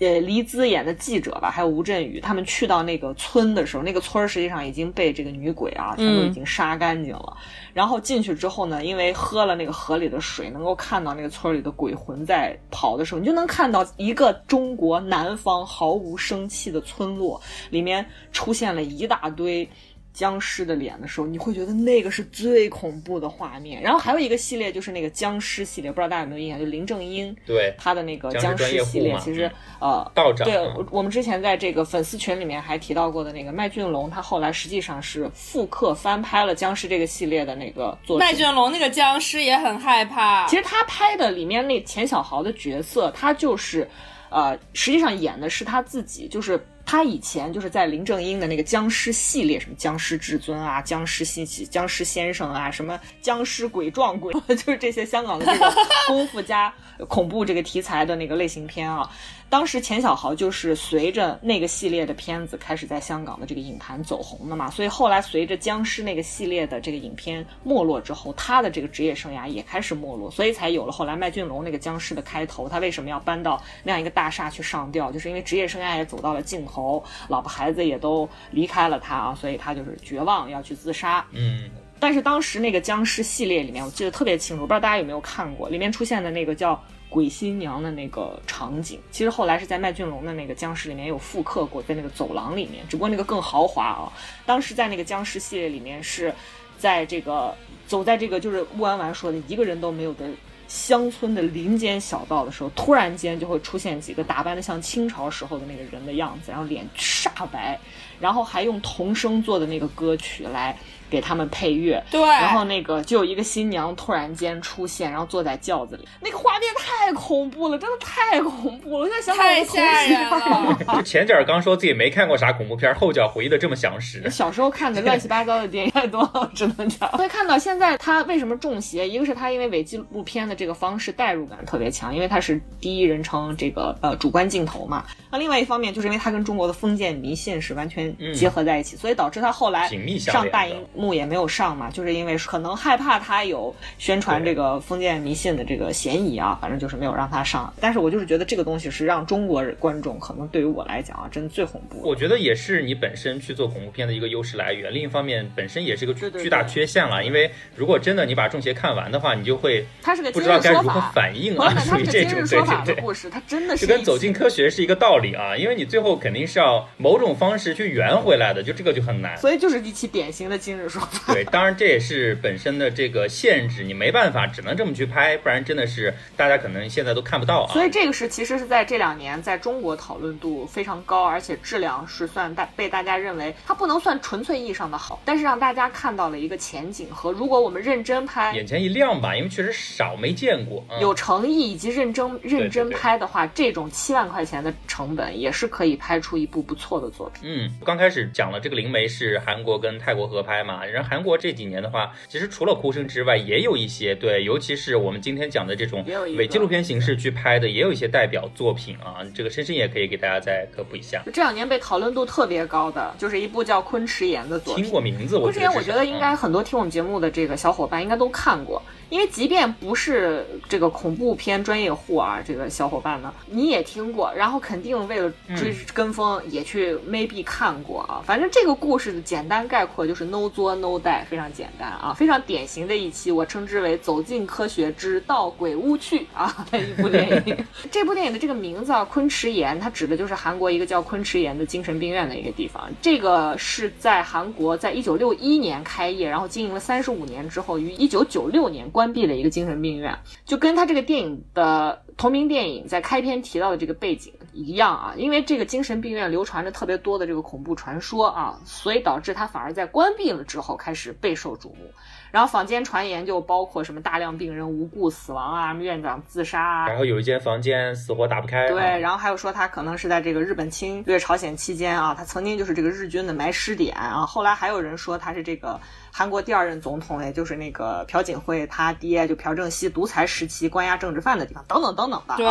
[0.00, 7.36] 呃，黎姿演的记者吧，还有吴镇宇他们去到那个村的时候，那个村实际上已经被这个女鬼啊全都已经杀干净了。
[7.72, 19.68] 然后进去之后呢，因为喝了那个河里的水，能够看到那个村里的鬼魂在跑的时候，你就能看到一个中国南方毫无生气的村落里面出现了一大堆。
[20.12, 23.80] 僵尸的脸的时候，你会觉得那个是最恐怖的画面。
[23.80, 26.58] 然后还有一个系列就是那个僵尸系列，不知道大家有没有印象？
[26.58, 29.50] 就林正英对他的那个僵尸系列，其实
[29.80, 30.58] 呃，道长对，
[30.90, 40.46] 我们之前在这个粉丝群里面还提到过的那个麦浚龙，他后来实际上是复刻翻拍了僵尸这个系列的那个作麦浚龙那个僵尸也很害怕。
[40.46, 43.88] 其实他拍的里面那钱小豪的角色，他就是
[44.32, 46.64] 呃，实际上演的是他自己，就是。
[46.84, 55.72] 他以前就是在林正英的那个僵尸系列，什么僵尸至尊啊、僵尸新奇、僵尸先生啊，什么僵尸鬼撞鬼， 就是这些香港的这个
[56.08, 56.74] 功夫加
[57.08, 59.08] 恐怖这个题材的那个类型片啊。
[59.52, 72.66] 当时钱小豪就是随着那个系列的片子开始在香港的这个影坛走红的嘛，所以后来随着僵尸那个系列的这个影片没落之后，他的这个职业生涯也开始没落，所以才有了后来麦浚龙那个僵尸的开头。
[72.66, 75.12] 他为什么要搬到那样一个大厦去上吊？
[75.12, 81.22] 就是因为职业生涯也走到了尽头，老婆孩子也都离开了他啊，所以他就是绝望要去自杀。
[81.32, 81.68] 嗯，
[82.00, 86.82] 但是当时那个僵尸系列里面，我记得特别清楚，不知道大家有没有看过，里面出现的那个叫。
[87.12, 94.10] 鬼新娘的那个场景，其实后来是在麦浚龙的那个僵尸里面有复刻过，在那个走廊里面，只不过那个更豪华啊。
[94.46, 96.34] 当时在那个僵尸系列里面，是
[96.78, 97.54] 在这个
[97.86, 100.26] 走在这个就是乌安丸说的一个人都没有的
[100.68, 107.78] 乡村的林间小道的时候，突然间就会出现几个打扮的像清朝时候的那个人的样子，然后脸煞白，
[108.18, 110.74] 然后还用童声做的那个歌曲来。
[111.12, 112.02] 给他们配乐。
[112.10, 119.00] 对，然后那个就有一个新娘突然间出现，然后坐在轿子里，那个画面太恐怖了，真的太恐怖了！
[119.00, 120.78] 我现在想想太吓人了。
[120.96, 124.30] 就 前脚刚说自己没看过啥恐怖片，后脚回忆的这么详实。
[124.30, 127.10] 小时候看的乱七八糟的电影太多了，我只能讲。
[127.18, 135.04] 所以看到现在他为什么中邪，一个是他因为伪纪录片的这个方式代入感特别强，因为他是第一人称这个呃主观镜头嘛。
[135.30, 147.72] 那另外一方面就是因为他跟中国的封建迷信是完全结合在一起，所以导致他后来紧密相上大荧幕也没有上嘛，就是因为可能害怕他有宣传这个封建迷信的这个嫌疑啊，反正就是没有让他上。
[147.80, 152.00] 但是我就是觉得这个东西是让中国观众可能对于我来讲啊，真的最恐怖。
[152.08, 154.94] 我觉得也是你本身去做恐怖片的一个优势来源。
[154.94, 162.94] 另一方面，本身也是个巨大缺陷了，因为如果真的你把《中邪》看完的话，你就会它是个不知道该如何，反应啊，属于这种对对对。
[162.94, 169.36] 的故事，它真的是就跟走进科学是一个道理啊，因为你最后肯定是要某种方式去圆回来的，就这个就很难。
[169.38, 171.32] 所以就是一期典型的今日说法。
[171.34, 177.72] 对，当然这也是本身的这个限制，你没办法，只能这么去拍，不然真的是大家可能现在都看不到啊。
[177.72, 188.52] 所以这个是其实是在这两年在中国讨论度非常高，而且质量是算大被大家认为它不能算纯粹意义上的好，但是让大家看到了一个前景和如果我们认真拍。
[188.54, 190.84] 眼前一亮吧，因为确实少没见过。
[190.90, 197.42] 嗯、有诚意以及认真认真拍的话，这种七万块钱的成本也是可以拍出一部不错的作品。
[197.44, 206.04] 嗯，刚开始讲了这个《灵媒》是韩国跟泰国合拍嘛，然后韩国这几年的话，其实除了哭声之外，也有一些对，尤其是我们今天讲的这种
[206.36, 209.18] 伪纪录片形式去拍的，也有一些代表作品啊。
[209.34, 211.22] 这个深深也可以给大家再科普一下。
[211.32, 214.92] 这两年被讨论度特别高的，就是一部叫《昆池岩》的作品听。
[214.92, 218.82] 过名字，我昆池岩，我觉得应该很多听我们节目的这个小伙伴应该都看过，
[219.12, 228.22] 因为即便不是这个恐怖片专业户啊，这个小伙伴呢，你也听过，然后肯定为了追嗯跟风也去 maybe 看过啊。
[228.24, 237.64] 反正这个故事的简单概括就是 no 作 no die，非常简单啊，非常典型的一期，我称之为《走进科学之到鬼屋去》啊的一部电影。
[237.92, 242.88] 这部电影的这个名字啊，昆池岩，它指的就是韩国一个叫昆池岩的精神病院的一个地方。
[243.02, 255.14] 这个是在韩国，在一九六一年开业，然后经营了三十五年之后，于一九九六年关闭了一个精神病院，就跟他这个电影的同名电影在开篇提到的这个背景一样啊。
[255.16, 261.90] 因为这个精神病院流传着特别多的这个恐怖传说啊，所以导致他反而在关闭了之后开始备受瞩目。
[262.30, 274.24] 然后坊间传言就包括什么大量病人无故死亡啊，院长自杀啊，然后有一间房间死活打不开，对，啊然后还有说他可能是在这个日本侵略朝鲜期间啊，他曾经就是这个日军的埋尸点啊。
[274.24, 275.78] 后来还有人说他是这个
[276.14, 282.36] 韩国第二任总统，也就是那个朴槿惠他爹就朴正熙独裁时期关押政治犯的地方，等等等等吧。
[282.36, 282.46] 对，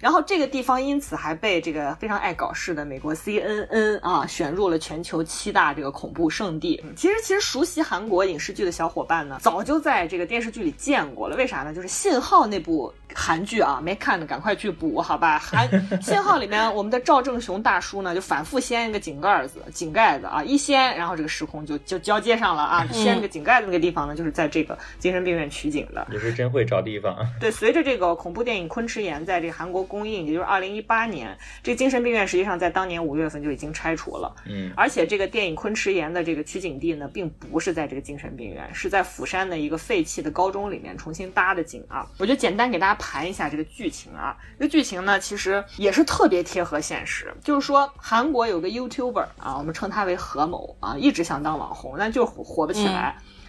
[0.00, 6.82] 然后这个地方因此还被这个非常爱搞事的美国 CNN 啊选入了全球七大这个恐怖圣地。
[6.84, 11.36] 嗯其实其实熟悉韩国影视剧的小伙伴呢，早就在这个电视剧里见过了。
[11.36, 11.72] 为啥呢？
[11.72, 15.38] 就是《信号》那部韩剧啊，没看的赶快去补，好吧？
[15.38, 15.68] 韩
[16.02, 22.86] 《信号》里面我们的赵正雄大叔呢，就反复掀一个井盖子，井盖子啊，一掀，然后这个时空就就交接上了啊。
[23.04, 26.06] 掀这个井盖的那个地方呢，就是在这个精神病院取景的。
[26.10, 27.16] 也是真会找地方。
[27.38, 34.34] 对，随着这个恐怖电影《昆池岩》在这个韩国公映，也就是二零一八年，这个精神病院实际上在当年五月份就已经拆除了。
[34.46, 42.06] 嗯，而且这个电影《昆池岩》的这个取景地呢，并不是在这个精神病院，是在釜山的一个废弃的高中里面重新搭的景啊。
[42.18, 44.36] 我就简单给大家盘一下这个剧情啊。
[44.58, 52.93] 这个剧情呢，其实也是特别贴合现实，就是说韩国有个 YouTuber 啊，我们称他为何某啊，一直想当网红，但就是火火不起来。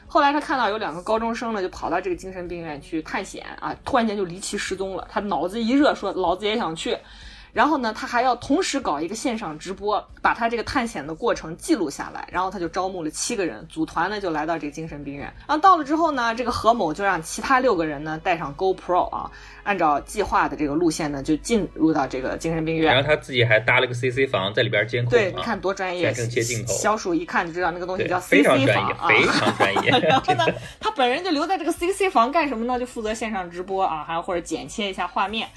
[0.08, 5.08] 后来他看到有两个高中生呢，就跑到这个精神病院去探险啊，突然间就离奇失踪了。
[5.12, 6.98] 他脑子一热，说老子也想去。
[7.56, 12.28] 然后呢，他还要同时搞一个线上直播，把他这个探险的过程记录下来。
[12.30, 15.24] 然后他就招募了七个人，组团呢就来到这个精神病院。
[15.48, 19.32] 然后到了之后呢，这个何某就让其他六个人呢带上 GoPro 啊，
[19.64, 22.94] 按照计划的这个路线呢就进入到这个精神病院。
[22.94, 29.08] 然后他自己还搭了个 CC 房在里边监控，对，啊你看多专业，镜头小鼠一看就知道那个东西对叫非常 CC 专业，房啊。
[29.08, 32.78] 非常专业， 然后呢真的。，他本人就留在这个 CC 房干什么呢？
[32.78, 35.48] 就负责线上直播啊，还有或者剪切一下画面。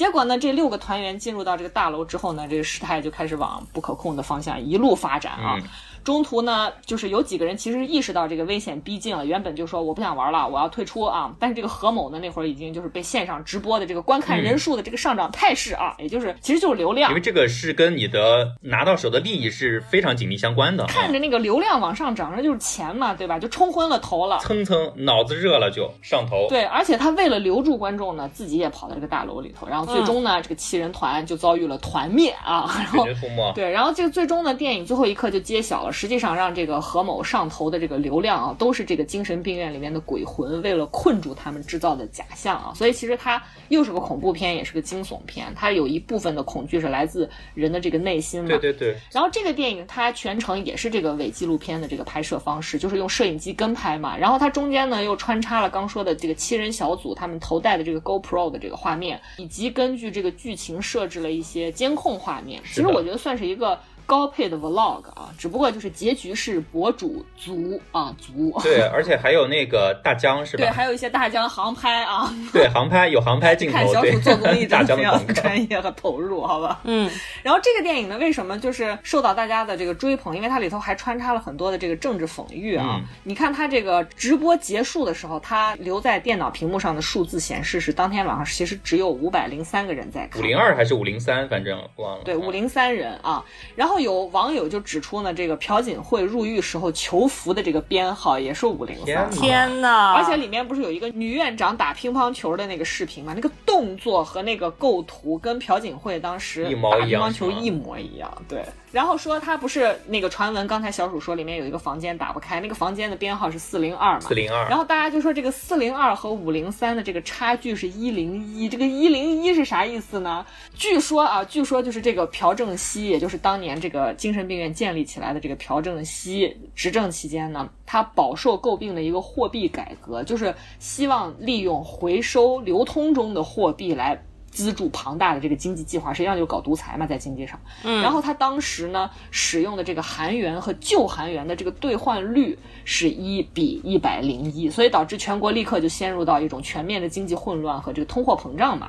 [0.00, 5.58] 结果呢，这六个团员进入到这个大楼之后呢，这个事态就开始往不可控的方向一路发展啊。
[6.04, 11.34] 中途呢，就是有几个人其实意识到这个危险逼近了，原本就说我不想玩了，我要退出啊。
[11.38, 17.20] 但是这个何某呢，那会儿已经就是被线上直播的这个观看人数的这个上涨态势啊，也就是其实就是流量因为。
[17.20, 20.86] 这个是跟你的拿到手的利益是非常紧密相关的啊。
[20.88, 23.38] 看着那个流量往上涨，那就是钱嘛，对吧？
[23.38, 24.38] 就冲昏了头了。
[24.38, 33.06] 蹭蹭脑子热了就上头，对，而且他为了留住观众呢，自己也跑到这个大楼里头，然后最终呢，这个七人团就遭遇了团灭啊，然后。
[33.54, 42.72] 对，然后这个最终呢，电影最后一刻就揭晓了，个实际上让这个何某上头的这个流量啊，都是这个精神病院里面的鬼魂为了困住他们制造的假象啊。
[42.74, 48.48] 所以其实它又是个恐怖片，也是个惊悚片，它有一部分的恐惧是来自人的这个内心嘛。
[48.48, 48.96] 对对对。
[49.12, 54.16] 然后这个电影它全程也是这个伪纪录片的这个拍摄方式，就是用摄影机跟拍嘛。
[54.16, 62.62] 然后它中间呢又穿插了刚说的这个七人小组他们头戴的这个 GoPro 的这个画面，以及根据这个剧情设置了一些监控画面。
[62.64, 63.78] 其实我觉得算是一个。
[64.10, 68.52] 高配的 vlog 啊，只不过就是结局是博主足啊足。
[68.60, 70.64] 对，而且还有那个大疆是吧？
[70.64, 72.28] 对，还有一些大疆航拍啊。
[72.52, 73.78] 对，航拍有航拍镜头。
[73.78, 76.80] 看小鼠做公益 大疆的专业和投入，好吧？
[76.82, 77.08] 嗯。
[77.44, 80.34] 然后这个电影呢，为什么就是受到大家的这个追捧？
[80.34, 83.00] 因为它里头还穿插了很多的这个政治讽喻啊。
[83.22, 90.42] 你看它这个直播结束的时候，它留在电脑屏幕上的数字显示是当天晚上其实只有五百零三个人在看。
[90.42, 91.48] 五零二还是五零三？
[91.48, 92.24] 反正忘了。
[92.24, 93.44] 对，五零三人啊。
[93.76, 93.99] 然后。
[94.02, 99.30] 有网友就指出呢，这个朴槿惠入狱时候囚服的这个编号也是五零三。
[99.30, 100.12] 天哪！
[100.12, 103.32] 而且里面不是有一个女院长打乒乓球的那个视频吗？
[103.34, 106.70] 那个动作和那个构图跟朴槿惠当时打
[107.06, 108.30] 乒乓球一模一样。
[108.48, 108.64] 对。
[108.92, 114.20] 然后说他不是那个传闻，刚才小鼠说里面有一个房间打不开，那个房间的编号是四零二嘛？
[114.20, 114.68] 四零二。
[114.68, 120.44] 然后大家就说这个四零二和五零三的这个差距是一零一，这个一零一是啥意思呢？
[120.74, 134.20] 据说啊，据说就是这个朴正熙，也就是当年这个精神病院建立起来的这个朴正熙执政期间呢，他饱受诟病的一个货币改革，就是希望利用回收流通中的货币来。
[134.50, 137.58] 资助庞大的这个经济计划，实际上就是搞独裁嘛，在经济上。
[137.84, 148.88] 嗯，然后他当时呢使用的这个韩元和旧韩元的这个兑换率是一比一百零一，所以导致全国立刻就陷入到一种全面的经济混乱和这个通货膨胀嘛。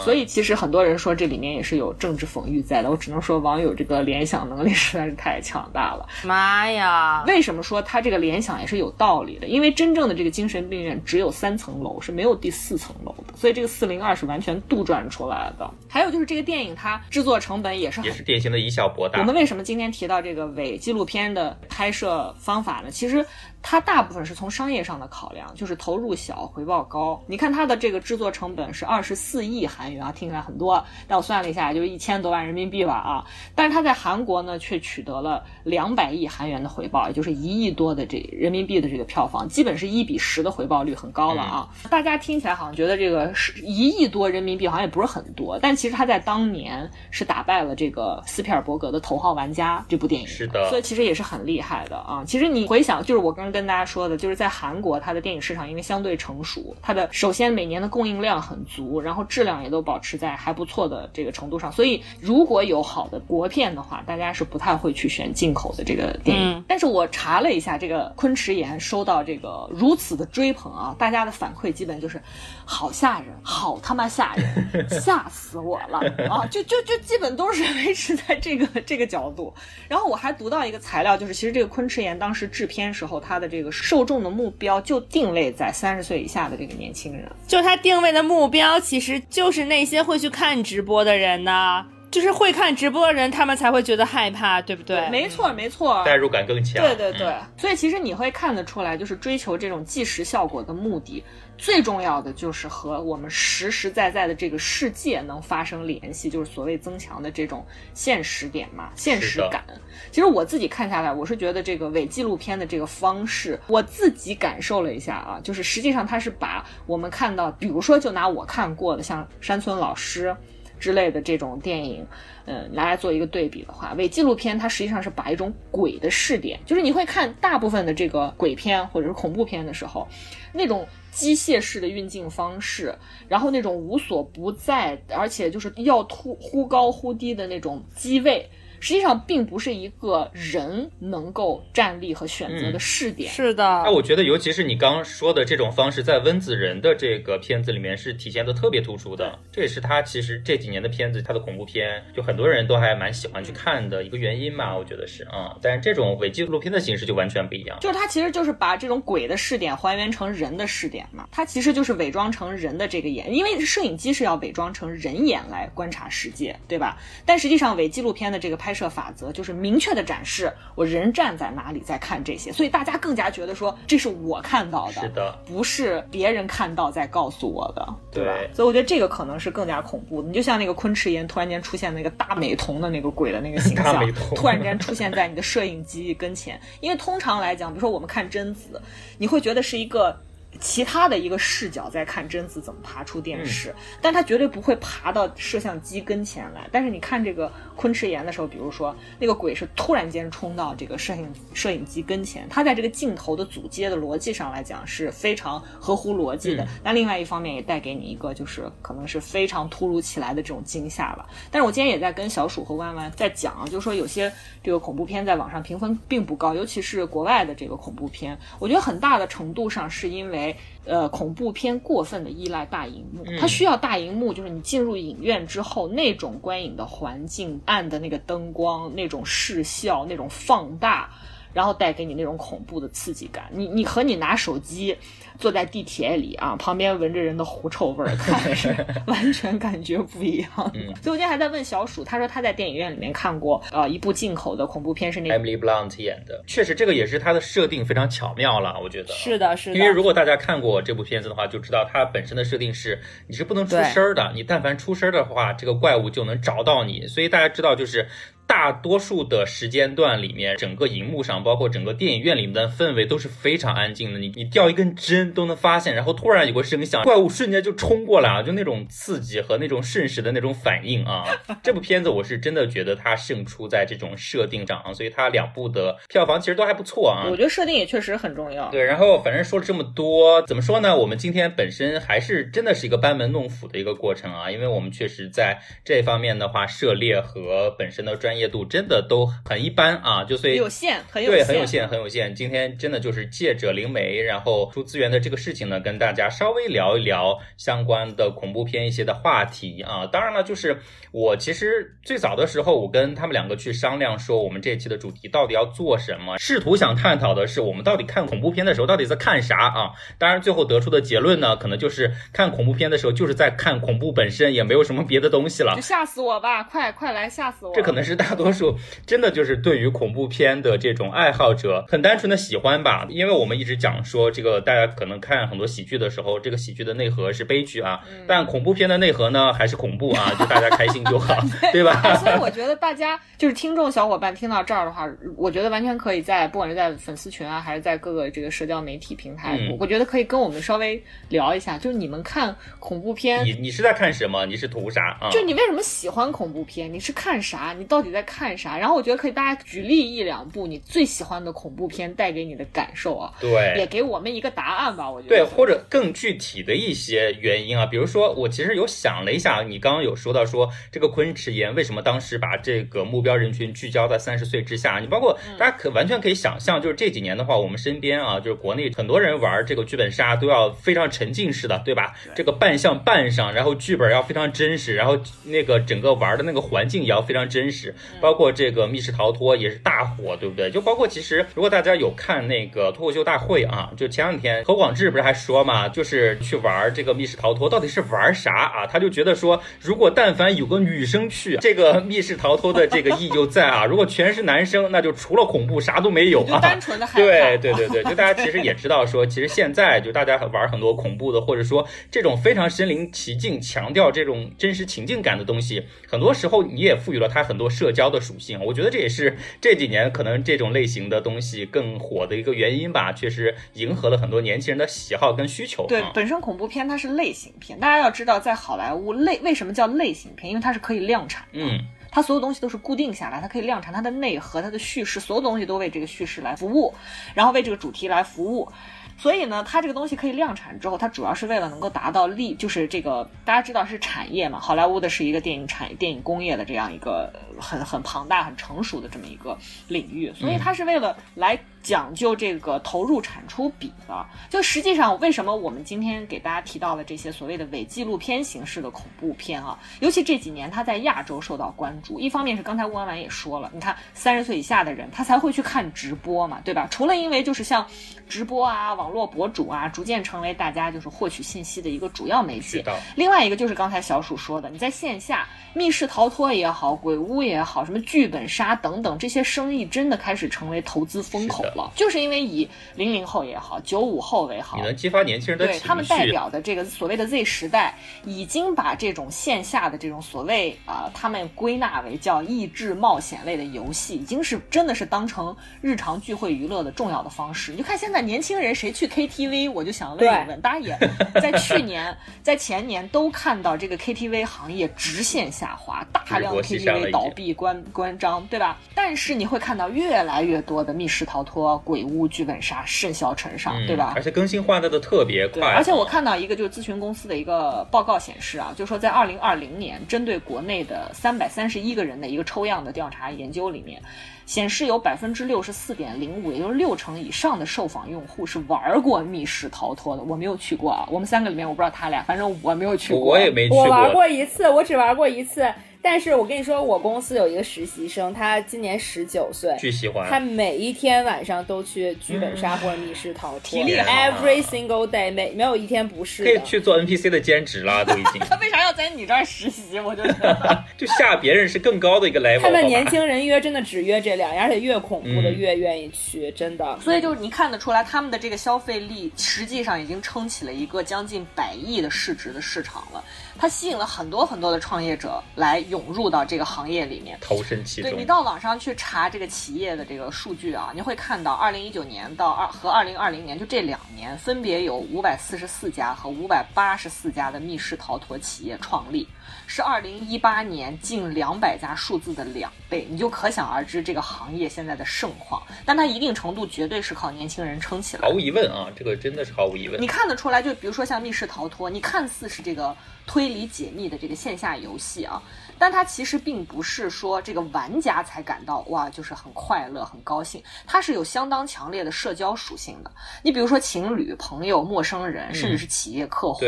[0.00, 2.90] 所以其实很多人说这里面也是有政治讽喻在的。
[2.90, 6.08] 我只能说网友这个联想能力实在是太强大了。
[6.24, 7.22] 妈呀！
[7.26, 9.46] 为什么说他这个联想也是有道理的？
[9.46, 15.02] 因为真正的这个精神病院只有三层楼，是没有第四层楼的，所以这个四零二是完全杜撰。
[15.12, 19.20] 出来的，还有就是这个电影它制作成本也是也是典型的以小博大。
[19.20, 22.90] 我们为什么今天提到这个伪纪录片的拍摄方法呢？
[22.90, 23.24] 其实。
[23.62, 27.22] 它大部分是从商业上的考量，就是投入小，回报高。
[27.26, 33.24] 你看它的这个制作成本是二十四亿韩元啊，听起来很多，但我算了一下，就是一千多万人民币吧啊。
[33.54, 41.68] 但是它在韩国呢，却取得了两百亿韩元的回报，也就是一亿多的这人民币的这个票房，基本是一比十的回报率，很高了啊。
[41.88, 52.24] 大家听起来好像觉得这个是一亿多人民币好像也不是很多，但其实它在当年是打败了这个斯皮尔伯格的《头号玩家》这部电影，是的，所以其实也是很厉害的啊。
[52.26, 53.51] 其实你回想，就是我刚。
[53.52, 66.64] 跟大家说的，就是在韩国，它的电影市场因为相对成熟，它的首先每年的供应量很足，然后质量也都保持在还不错的这个程度上，所以如果有好的国片的话，大家是不太会去选进口的这个电影。
[66.66, 72.18] 但是我查了一下，这个昆池岩收到这个如此的追捧啊，大家的反馈基本就是
[72.64, 75.98] 好吓人，好他妈吓人，吓死我了
[76.30, 76.46] 啊！
[76.46, 79.52] 就就就基本都是维持在这个这个角度。
[79.88, 83.41] 然后我还读到一个材料，就是其实这个昆池岩当时制片时候他。
[83.42, 95.08] 的这个受众的目标就定位在三十岁以下的这个年轻人，就他定位的目标其实就是那些会去看直播的人呢，就是会看直播的人，他们才会觉得害怕，对不对？
[95.08, 96.84] 没错，没错，代入感更强。
[96.84, 101.24] 对对对，所以其实你会看得出来，就是追求这种即时效果的目的。
[101.56, 109.64] 最重要的就是和我们实实在在的这个世界能发生联系，就是所谓增强的这种现实点嘛，现实感。
[110.10, 120.36] 其实我自己看下来，我是觉得这个伪纪录片的这个方式，我自己感受了一下啊，就是实际上它是把我们看到，比如说就拿我看过的像山村老师
[120.82, 122.04] 之类的这种电影，
[122.44, 130.08] 嗯，拿来做一个对比的话，伪纪录片它实际上是把一种鬼的视点，就是你会看大部分的这个鬼片或者是恐怖片的时候，
[130.52, 130.84] 那种。
[131.12, 132.94] 机械式的运镜方式，
[133.28, 138.48] 然后那种无所不在，而且就是要突忽高忽低的那种机位。
[138.82, 143.32] 实际上并不是一个人能够站立和选择的试点。
[143.32, 149.38] 是的，那我觉得，尤其是你刚刚说的这种方式，在温子仁的这个片子里面是体现的特别突出的。
[149.52, 154.76] 这也是他其实这几年的片子，他的恐怖片就很多人都还蛮喜欢去看的一个原因吧。
[154.76, 157.78] 我觉得是啊，但是这种伪纪录片的形式就完全不一样。
[157.80, 161.28] 就是他其实就是把这种鬼的视点还原成人的视点嘛。
[161.30, 166.98] 他其实就是伪装成人的这个眼，因为摄影机是要伪装成人眼来观察世界，对吧？
[167.24, 168.71] 但实际上伪纪录片的这个拍。
[168.72, 178.32] 拍摄法则，就是明确的展示我人站在哪里在看这些，所以大家更加觉得说这是我看到的，是的，不是别人看到在告诉我的，对吧？
[178.38, 180.28] 对所以我觉得这个可能是更加恐怖的。
[180.28, 184.02] 你就像那个昆池岩突然间出现那个大美瞳的那个鬼的那个形象，
[184.34, 188.80] 突然间出现在你的摄影机跟前，因为通常来讲，比如说我们看贞子，
[189.18, 190.16] 你会觉得是一个。
[190.60, 196.68] 其他的一个视角在看贞子怎么爬出电视，但他绝对不会爬到摄像机跟前来。
[196.70, 206.68] 但是你看这个昆池岩的时候，比如说那个鬼是突然间冲到这个摄影摄影机跟前，他在这个镜头的组接的逻辑上来讲是非常合乎逻辑的。
[206.84, 211.26] 那、另外一方面也带给你一个就是可能是非常突如其来的这种惊吓吧。
[211.50, 214.32] 但是我今天也在跟小鼠和弯弯在讲啊，就是说有些
[214.62, 220.41] 这个恐怖片在网上评分并不高，尤其是国外的这个恐怖片，我觉得很大的程度上是因为。
[220.84, 231.08] 呃，恐怖片过分的依赖大荧幕，它需要大荧幕，就是你进入影院之后，那种观影的环境、暗的那个灯光、那种视效、那种放大，
[231.52, 233.50] 然后带给你那种恐怖的刺激感。
[233.52, 234.96] 你你和你拿手机
[235.42, 238.68] 坐在地铁里啊，旁边闻着人的狐臭味儿看，是
[239.08, 240.78] 完全感觉不一样的。
[241.02, 249.76] 所以我今天还在问小鼠，他说他在电影院里面看过呃一部进口的恐怖片，是那个 Emily Blunt 演的，确实这个也是它的设定非常巧妙了，我觉得是的，是的。
[249.76, 257.04] 因为如果大家看过这部片子的话，就知道它本身的设定是你是不能出声儿的，你但凡出声儿的话，这个怪物就能找到你。
[257.08, 258.06] 所以大家知道，就是
[258.52, 264.18] 大多数的时间段里面，整个荧幕上，包括整个电影院里面的氛围都是非常安静的。
[264.18, 271.24] 你你掉一根针都能发现，然后突然有个声响，怪物瞬间就冲过来啊，就那种刺激和那种瞬时的那种反应啊。
[271.64, 277.24] 这部片子我是真的觉得它胜出在这种设定上啊，所以它两部的票房其实都还不错啊。
[277.30, 278.70] 我觉得设定也确实很重要。
[278.70, 280.94] 对，然后反正说了这么多，怎么说呢？
[280.94, 292.34] 我们今天本身还是真的是一个班门弄斧的一个过程啊，因为我们确实在这方面的话，涉猎和本身的专业度真的都很一般啊，就所以有限，很有对，很有限，很有限。
[292.34, 300.06] 今天真的就是借着灵媒，然后出资源的这个事情呢，跟大家稍微聊一聊相关的恐怖片一些的话题啊。
[300.06, 300.78] 当然了，就是
[301.12, 309.90] 我其实最早的时候，我跟他们两个去商量说，我们这期的主题到底要做什么，试图想探讨的是我们到底看恐怖片的时候到底在看啥啊。
[310.18, 315.82] 当然，最后得出的结论呢，可能就是看恐怖片的时候就是在看恐怖本身，也没有什么别的东西了就。
[315.82, 316.62] 吓死我吧！
[316.62, 317.72] 快快来吓死我！
[317.74, 318.76] 这可能是大多数
[319.06, 331.34] 真的就是对于恐怖片的这种爱好者很单纯的喜欢吧，因为我们一直讲说这个大家可能看很多喜剧的时候，这个喜剧的内核是悲剧啊，但恐怖片的内核呢还是恐怖啊， 就大家开心就好，
[331.72, 332.00] 对吧？
[332.04, 344.46] 哎，所以我觉得大家就是听众小伙伴听到这儿的话，我觉得完全可以在不管是在粉丝群啊，还是在各个这个社交媒体平台，我觉得可以跟我们稍微聊一下，就是你们看恐怖片你你是在看什么？
[344.46, 345.30] 你是图啥啊？
[345.30, 346.92] 就你为什么喜欢恐怖片？
[346.92, 347.74] 你是看啥？
[347.76, 348.76] 你到底在看啥？
[348.76, 353.88] 然后我觉得可以大家举例一两部你最喜欢的恐怖片带给你的感受啊，对也。
[353.92, 355.10] 给我们一个答案吧。
[355.10, 372.14] 我觉得对，或者更具体的一些原因啊，比如说我其实有想了一下，你刚刚有说到说这个昆池岩为什么当时把这个目标人群聚焦在三十岁之下，你包括大家可完全可以想象，就是这几年的话，我们身边啊，就是国内很多人玩这个剧本杀都要非常沉浸式的，对吧？
[372.34, 380.70] 这个扮相扮上，然后剧本要非常真实，然后那个整个玩的那个环境也要非常真实，包括这个密室逃脱也是大火，对不对？
[380.70, 388.86] 就包括其实如果大家有看那个脱口秀大会啊，就前两天何广智不是还说嘛，就是去玩这个密室逃脱到底是玩啥啊？
[388.86, 396.60] 他就觉得说，如果但凡有个女生去，这个密室逃脱的这个意义就在啊； 如果全是男生，那就除了恐怖啥都没有啊。
[396.60, 397.26] 单纯的害怕。
[397.26, 408.58] 对对对对，就大家其实也知道说，其实现在就大家玩很多恐怖的，或者说这种非常身临其境、强调这种真实情境感的东西，很多时候你也赋予了它很多社交的属性。
[408.64, 415.84] 我觉得这也是这几年可能这种类型的东西更火的一个原因吧，确实迎合了很多年轻人的喜好跟需求。
[415.86, 420.48] 对啊，本身恐怖片它是类型片，大家要知道，在好莱坞类为什么叫类型片？
[420.48, 421.60] 因为它是可以量产的。
[421.60, 421.78] 嗯，
[422.10, 426.94] 它所有东西都是固定下来，它可以量产，它的内核、它的叙事，所有东西都为这个叙事来服务，
[427.34, 428.72] 然后为这个主题来服务。
[429.18, 439.56] 所以呢，它这个东西可以量产之后，它主要是为了能够达到利，就是这个大家知道是产业嘛，好莱坞的是一个电影产业电影工业的这样一个很很庞大、很成熟的这么一个
[439.88, 444.26] 领域，所以它是为了来讲究这个投入产出比的。
[444.48, 449.78] 就实际上，为什么我们今天给大家提到了这些所谓的伪纪录片形式的恐怖片啊？
[450.00, 452.20] 尤其这几年，它在亚洲受到关注。
[452.20, 456.86] 一方面是刚才吴婉婉也说了，你看三十岁以下的人，他才会去看直播嘛，对吧？
[456.90, 457.86] 除了因为就是像
[458.28, 462.84] 直播啊、网络博主啊，逐渐成为大家就是获取信息的一个主要媒介。
[463.16, 471.90] 另外一个就是刚才小鼠说的，你在线下密室逃脱也好，鬼屋也好，什么剧本杀等等，这些生意真的开始成为投资风口了。
[471.94, 477.94] 就是因为以零零后也好，九五后为好，你能激发年轻人的对他们代表的这个所谓的 Z 时代，
[478.24, 487.72] 已经把这种线下的这种所谓啊，他们归纳为叫益智冒险类的游戏，已经是真的是当成日常聚会娱乐的重要的方式。
[487.72, 490.98] 你就看现在年轻人谁去 KTV，我就想问一问，大家也
[491.40, 498.78] 在去年、在前年都看到这个 KTV 行业直线下滑，大量 KTV 倒闭关关张，对吧？
[498.94, 504.12] 但是你会看到越来越多的密室逃脱、鬼屋、剧本杀甚嚣尘上，对吧？
[504.14, 505.66] 而且更新换代的特别快。
[505.74, 514.00] 而且我看到一个就是咨询公司的一个报告显示啊，就说在二零二零年，针对国内的三百三十一个人的一个抽样的调查研究里面。
[514.44, 520.22] 显示有百分之六十四点零五，也就是六成以上的受访用户是玩过密室逃脱的。
[520.24, 523.22] 我没有去过啊，我们三个里面我不知道他俩，反正我没有去过。
[523.22, 523.84] 我也没去过。
[523.84, 525.72] 我玩过一次，我只玩过一次。
[526.04, 530.28] 但是我跟你说，我公司有一个实习生，他今年十九岁，巨喜欢。
[530.28, 536.42] 他每一天晚上都去剧本杀或者密室逃脱，体力 Every single day，没没有一天不是。
[536.42, 538.40] 可以去做 NPC 的兼职了，都已经。
[538.40, 540.00] 他为啥要在你这儿实习？
[540.00, 540.24] 我就
[540.98, 542.62] 就下别人是更高的一个 level。
[542.62, 546.98] 他们年轻人约真的只约这两样，而且越恐怖的越愿意去，真的。
[547.00, 553.22] 所以就是你看得出来，他们的这个消费力实际上已经撑起了一个将近百亿的市值的市场了。
[553.56, 558.10] 它吸引了很多很多的创业者来涌入到这个行业里面，投身其中。
[558.10, 569.28] 对你到网上去查这个企业的这个数据啊，你会看到，二零一九年到二和二零二零年就这两年，分别有五百四十四家和五百八十四家的密室逃脱企业创立，
[569.66, 575.62] 是二零一八年近两百家数字的两倍，你就可想而知这个行业现在的盛况。
[575.84, 580.00] 但它一定程度绝对是靠年轻人撑起来，毫无疑问啊，这个真的是毫无疑问。
[580.00, 582.96] 你看得出来，就比如说像密室逃脱，你看似是这个。
[583.24, 585.40] 推理解密的这个线下游戏啊，
[585.82, 593.10] 但他其实并不是说这个玩家才感到哇，就是很快乐、很高兴，它是有相当强烈的社交属性的。
[593.42, 596.64] 你比如说情侣、朋友、陌生人，甚至是企业客户，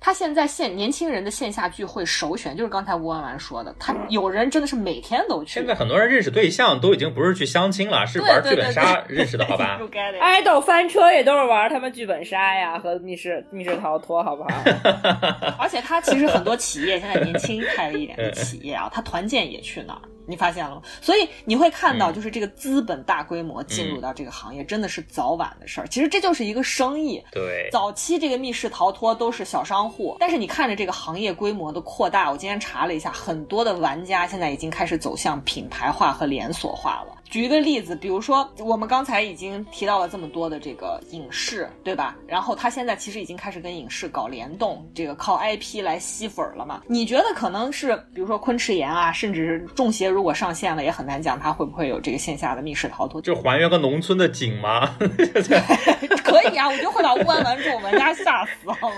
[0.00, 5.54] 他现在线年轻人的线下聚会首选就是刚才吴婉婉说的，他有人真的是每天都去。
[5.54, 9.78] 现在很多人认识对象都已经不是去相亲了，是玩剧本杀认识的，好吧？
[10.20, 14.50] 爱豆翻车也都是玩他们剧本杀呀和密室密室逃脱，好不好？
[15.58, 15.78] 而且。
[15.80, 20.82] 他其实很多企业现在年轻开了一点 的企业啊，他团建也去那儿，你发现了吗？
[21.00, 25.88] 所以你会看到，就是这个资本大规模进入到这个行业，真的是早晚的事儿。
[25.88, 27.22] 其实这就是一个生意。
[27.32, 37.17] 对，早期这个密室逃脱都是小商户，但是你看着这个行业规模的扩大，我今天查了一下，很多的玩家现在已经开始走向品牌化和连锁化了。
[37.30, 42.16] 举一个例子，比如说我们刚才已经提到了这么多的这个影视，对吧？
[42.26, 46.82] 然后他现在其实已经开始跟影视搞联动，这个靠 IP 来吸粉了嘛？
[46.86, 54.96] 你觉得可能是，比如说昆池岩啊，甚至是中邪，如果上线了，也很难讲它会不会有这个线下的密室逃脱，就还原个农村的景吗？
[56.24, 58.96] 可以啊，我就会把乌安玩这种玩家吓死，好吗？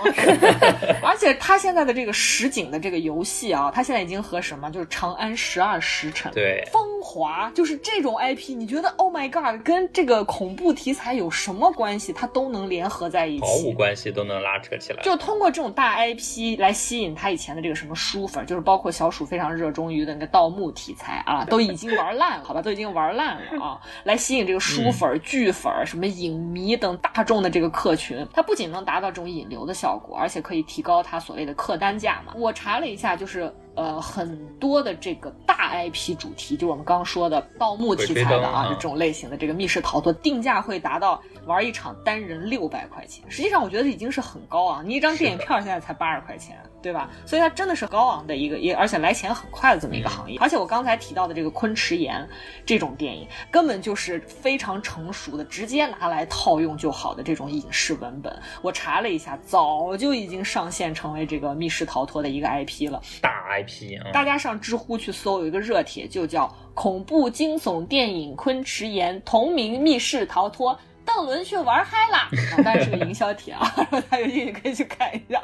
[1.03, 8.20] 而且他现在的这个实景的这个游戏啊，他现在已经和什么，就是《长安十二时辰》对，风华，就是这种。
[8.21, 12.13] IP，你觉得 Oh my God，跟这个恐怖题材有什么关系？
[12.13, 15.03] 它都能联合在一起，毫无关系都能拉扯起来。
[15.03, 28.27] 就通过这种大 IP 来吸引他以前的这个什么书粉，就是包括小鼠非常热衷于的那个盗墓题材啊，都已经玩烂了，好吧，都已经玩烂了啊，来吸引这个书粉、剧粉、什么影迷等大众的这个客群。
[28.35, 32.35] 它不仅能达到这种引流的效果，而且可以提高它所谓的客单价嘛。
[32.37, 33.53] 我查了一下，就是。
[33.81, 43.25] 呃，很多的这个大 IP 主题，就我们刚说的盗墓题材的啊，这种类型的这个密室逃脱，定价会达到玩一场单人六百块钱。
[43.31, 46.59] 实际上，我觉得已经是很高啊，你一张电影票现在才八十块钱。
[46.83, 47.11] 对吧？
[47.27, 50.39] 所以它真的是高昂的一个，也而且来钱很快的这么一个行业。
[50.41, 52.27] 而且我刚才提到的这个昆池岩
[52.65, 58.35] 这种电影，根本就是非常成熟的，直接拿来套用就好的这种影视文本。
[58.63, 63.01] 我查了一下，早就已经上线成为这个密室逃脱的一个 IP 了。
[63.21, 64.11] 大 IP 啊！
[64.13, 70.79] 大家上知乎去搜，有一个热帖就叫“恐怖惊悚电影昆池岩同名密室逃脱”。
[71.15, 72.29] 邓伦却玩嗨了，
[72.63, 75.43] 当然是个营销帖啊， 大家有兴趣可以去看一下。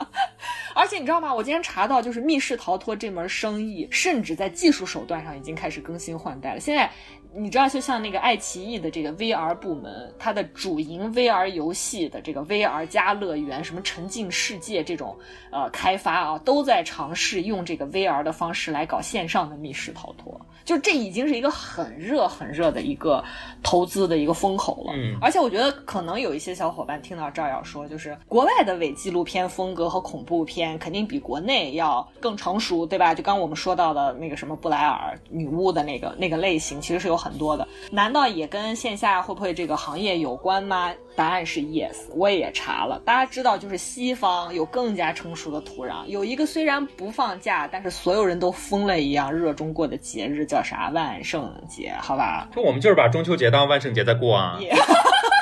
[0.74, 1.34] 而且你知道吗？
[1.34, 6.60] 我今天查到，就是密室逃脱这门生意，甚至在技术手段上已经开始更新换代了。
[6.60, 6.90] 现在
[7.36, 15.16] 你知道，就像那个爱奇艺的这个 VR 部门，它的主营 VR 游戏的这个 VR 加乐园，什么沉浸世界这种
[15.50, 20.40] 呃开发啊，都在尝试用这个 VR 的方式来搞线上的密室逃脱。
[20.64, 23.22] 就这已经是一个很热很热的一个
[23.62, 24.92] 投资的一个风口了。
[24.96, 33.14] 嗯，而且我觉得可能有一些小伙伴听到这儿要说，就是国外的伪纪录片风格和恐怖片肯定比国内要更成熟，对吧？
[33.14, 37.66] 就刚我们说到的那个什么布莱尔女巫的那个那个类型，其实是有很很多的。
[37.90, 40.92] 难道也跟线下会不会这个行业有关吗？
[41.16, 41.96] 答案是 yes。
[42.14, 50.90] 我也查了，大家知道，就是西方有更加成熟的土壤，有一个虽然不放假，但是所有人都疯了一样热衷过的节日叫啥？
[50.94, 52.46] 万圣节，好吧？
[52.54, 54.58] 就我们就是把中秋节当万圣节在过啊。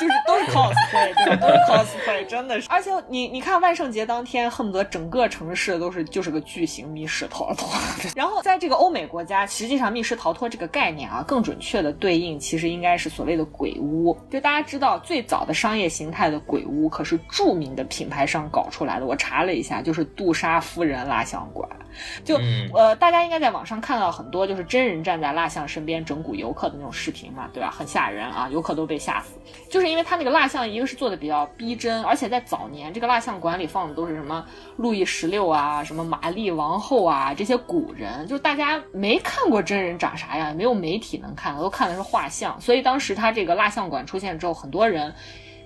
[0.01, 1.36] 就是都是 cosplay，对？
[1.36, 2.66] 都是 cosplay， 真的是。
[2.68, 7.68] 而且你你看，万圣节当天，恨不得整个城市都是就是个巨型密室逃脱。
[8.16, 14.18] 然后在这个欧美国家，实际上密室逃脱这个概念啊，更准确的对应其实应该是所谓的鬼屋。
[14.28, 19.07] 就大家知道，最早的商业形态的鬼屋可是著名的品牌商搞出来的。
[19.07, 21.66] 我查了一下，就是杜莎夫人蜡像馆。
[22.23, 22.39] 就
[22.74, 27.70] 呃，大家应该在网上看到很多就是真人站在蜡像身边整蛊游客的那种视频嘛，对吧？
[27.70, 29.39] 很吓人啊，游客都被吓死。
[29.70, 34.45] 就是因为他那个蜡像，一个是做的比较逼真，而且在早年这个蜡像馆里放的都是什么
[34.77, 42.61] 路易十六啊、什么玛丽王后啊这些古人，就大家没看过真人长啥样，也没有媒体能看，都看的是画像。
[42.61, 45.15] 所以当时他这个蜡像馆出现之后，很多人。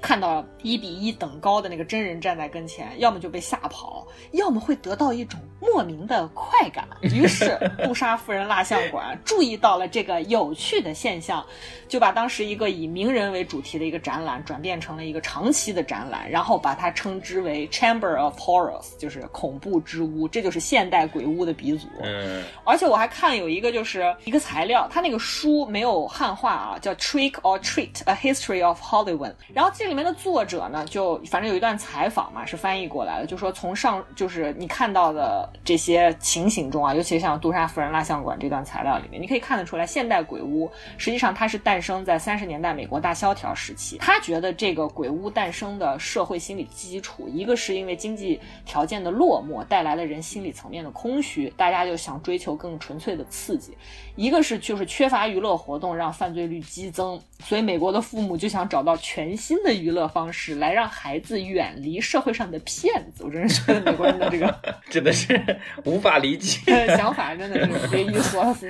[0.01, 6.87] 看到一比一等高的那个真人站在跟前，要么就被吓跑，要么会得到一种莫名的快感。
[7.03, 11.45] 于是杜莎夫人蜡像馆注意到了这个有趣的现象，
[11.89, 21.89] 就把当时一个以名人为主题的一个展览转变成了一个长期的展览，然后把它称之为 Chamber of Horrors，就是恐怖之屋，这就是现代鬼屋的鼻祖。
[22.05, 29.88] 嗯，而且我还看有一个就是一个材料，它那个书没有汉化啊，叫 Trick or Treat: A History of Hollywood，然后这。
[29.89, 43.99] 里面的作者呢，就反正有一段采访嘛，是翻译过来的，就说从上就是你看到的这些情形中啊，尤其像杜莎夫人蜡像馆这段材料里面，你可以看得出来，现代鬼屋实际上它是诞生在三十年代美国大萧条时期。
[43.99, 53.73] 他觉得这个鬼屋诞生的社会心理基础，一个是因为经济条件的落寞带来了人心理层面的空虚，大家就想追求更纯粹的刺激；
[54.19, 59.73] 一个是就是缺乏娱乐活动让犯罪率激增，所以美国的父母就想找到全新的。
[59.73, 64.53] 娱乐方式来让孩子远离社会上的骗子，我真是觉得美国人的这个
[64.91, 65.41] 真的是
[65.85, 66.59] 无法理解
[66.97, 68.69] 想法，真的是匪夷所思。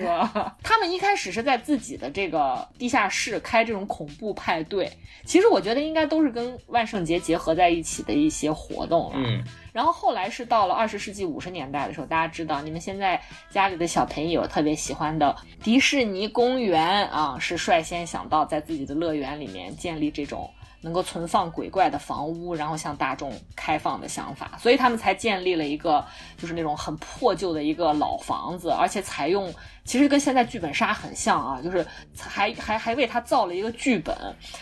[0.63, 4.93] 他们一开始是在自己的这个地下室开这种恐怖派对，
[5.25, 9.13] 其实我觉得应该都是跟万圣节结合在一起的一些活动了。
[9.15, 9.43] 嗯，
[9.79, 20.51] 然后后来是到了二十世纪五十年代的时候，大家知道，你们现在家里的小朋友特别喜欢的迪士尼公园啊，是率先想到在自己的乐园里面建立这种。
[20.81, 26.05] 能够存放鬼怪的房屋，然后向大众开放的想法，所以他们才建立了一个
[26.37, 29.53] 就是那种很破旧的一个老房子，而且采用
[29.85, 31.85] 其实跟现在剧本杀很像啊，就是
[32.17, 34.17] 还还还为他造了一个剧本，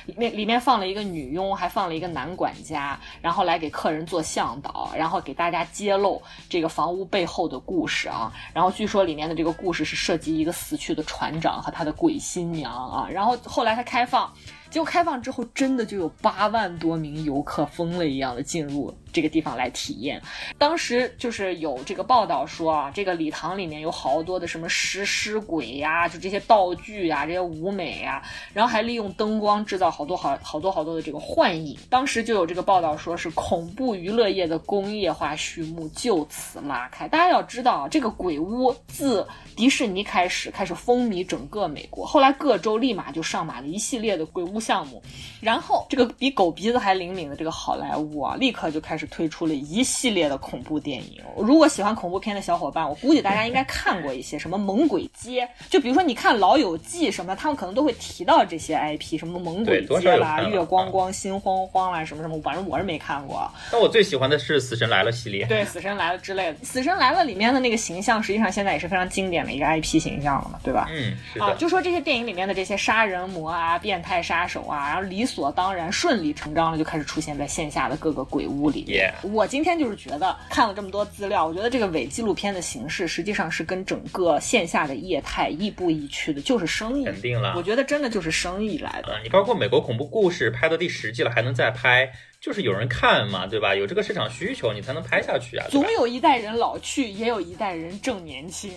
[0.06, 14.32] 里面里面放了一个女佣，还放了一个男管家，然后来给客人做向导，然后给大家揭露这个房屋背后的故事啊，然后据说里面的这个故事是涉及一个死去的船长和他的鬼新娘啊，然后后来他开放。
[14.76, 18.94] 结果开放之后，真的就有八万多名游客疯了一样的进入。
[19.16, 20.20] 这个地方来体验，
[20.58, 28.22] 当时就是有这个报道说啊，这个礼堂里面有好多的什么食尸鬼呀，就这些道具呀，这些舞美呀，
[28.52, 31.78] 然后还利用灯光制造好多好好多好多的这个幻影。
[31.88, 37.08] 当时就有这个报道说是恐怖娱乐业的工业化序幕就此拉开。
[37.08, 39.26] 大家要知道啊，这个鬼屋自
[39.56, 45.02] 迪士尼开始开始风靡整个美国，后来各州立马就上马了一系列的鬼屋项目，
[45.40, 49.05] 然后这个比狗鼻子还灵敏的这个好莱坞啊，立刻就开始。
[49.10, 51.22] 推出了一系列的恐怖电影。
[51.36, 55.44] 如果喜欢恐怖片的小伙伴，我估计大家应该看过一些什么《猛鬼街》。
[55.70, 62.40] 就比如说，你看《老友记》什么，他们可能都会提到这些 IP，什么《猛鬼街》啦、《月光光》、《心慌慌》啦，什么什么。
[62.42, 63.50] 反正我是没看过。
[63.72, 65.46] 但我最喜欢的是《死神来了》系列。
[65.46, 70.88] 对，《死神来了》之类的，《死神来了》里面的那个形象，实际上现在也是非常经典的一个 IP 形象了嘛，对吧？
[70.90, 78.84] 嗯，啊，就说这些电影里面的这些杀人魔啊、变态杀手啊，然后理所当然、顺理成章的就开始出现在线下的各个鬼屋里。
[79.22, 87.04] 我今天就是觉得看了这么多资料，我觉得这个伪纪录片的形式实际上是跟整个线下的业态亦步亦趋的，就是生意。
[87.04, 89.18] 肯定了，我觉得真的就是生意来的。
[89.22, 92.10] 你包括美国恐怖故事拍到第十季了，还能再拍，
[92.40, 93.74] 就是有人看嘛，对吧？
[93.74, 95.66] 有这个市场需求，你才能拍下去啊。
[95.70, 98.70] 总有一代人老去，也有一代人正年轻。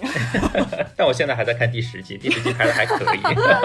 [0.98, 3.19] 但我现在还在看第十集，第十集拍的还可以。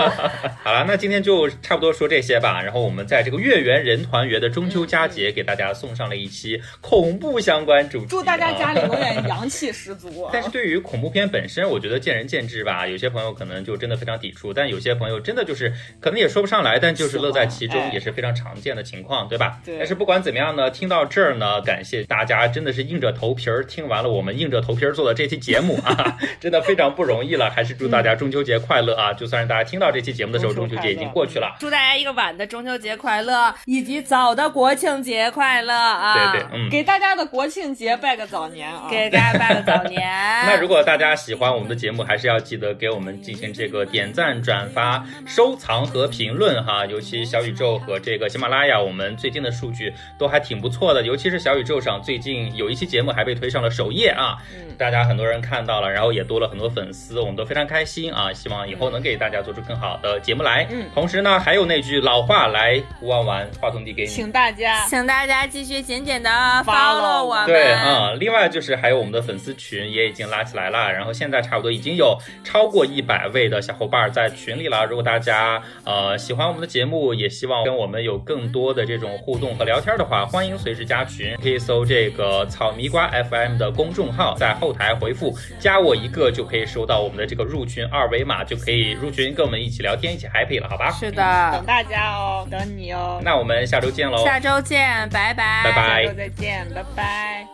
[0.63, 2.61] 好了，那今天就差不多说这些吧。
[2.61, 8.07] 然后我们在这个月圆人团圆的中秋佳节，给大家送上了一期恐怖相关主题。
[8.09, 10.29] 祝大家家里永远 阳气十足。
[10.33, 12.87] 但是对于恐怖片本身，我觉得见仁见智吧。
[12.87, 19.61] 有些朋友可能就真的非常抵触，但有些朋友真的就是可能也说不上来，但就是乐在其中，也是非常常见的情况，对吧？
[19.65, 19.84] 对。
[19.85, 27.51] 但是不管怎么样呢，听到这儿呢，感谢大家，真的是硬着头皮儿听完了我们硬着头皮儿做的这期节目啊， 真的非常不容易了。
[27.51, 29.13] 还是祝大家中秋节快乐啊！
[29.13, 31.55] 就算是大家听到这期节目的时候，中秋节已经过去了。
[31.61, 36.33] 祝大家一个晚的中秋节快乐，以及早的国庆节快乐啊！
[36.33, 38.89] 对对，嗯，给大家的国庆节拜个早年啊！
[38.91, 40.01] 给大家拜个早年。
[40.49, 46.87] 那如果大家喜欢我们的节目，还是要记得给我们进行这个点赞、转发、收藏和评论哈。
[46.87, 51.03] 尤其小宇宙和这个喜马拉雅，我们最近的数据都还挺不错的。
[51.03, 54.39] 尤其是小宇宙上，最近有一期节目还被推上了首页啊，
[54.79, 58.33] 大家很多人看到了，然后也多了很多粉丝，我们都非常开心啊。
[58.33, 60.67] 希望以后能给大家做出更好的节目来。
[60.71, 66.31] 嗯，同时呢，还有那句老话，来吴婉婉，话筒递给你，请大家，请大家继续简简的
[66.65, 67.47] follow 我们。
[67.47, 74.85] 对嗯，另外就是还有我们的粉丝群也已经拉起来了，然后现在差不多已经有超过一百位的小伙伴在群里了。
[74.85, 90.91] 如果大家呃喜欢我们的节目，也希望跟我们有更多的这种互动和聊天的话，欢迎随时加群，可以搜这个草迷瓜 FM 的公众号，在后台回复加我一个，就可以收到我们的这个入群二维码，就可以入群跟我们一起聊天，一起 happy 了，好吧？
[90.93, 91.23] 是的，
[91.53, 93.21] 等大家哦，等你哦。
[93.25, 94.25] 那我们下周见喽！
[94.25, 97.47] 下周见，拜拜，拜拜，下周再见，拜拜。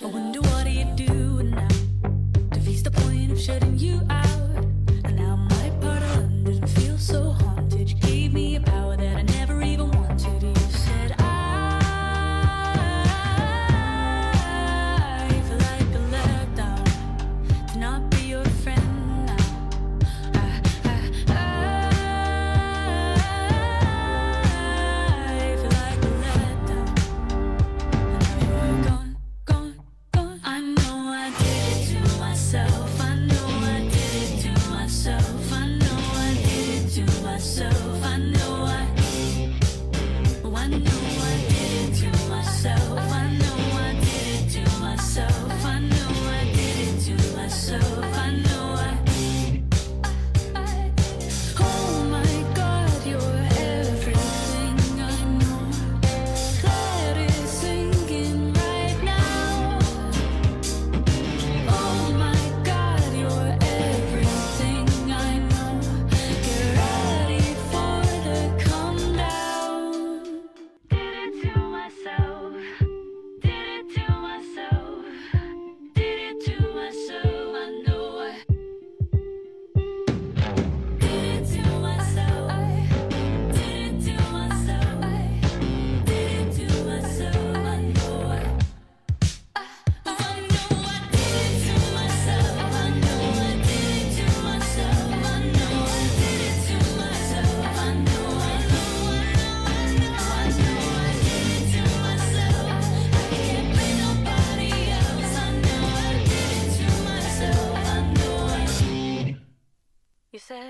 [0.00, 0.40] I wonder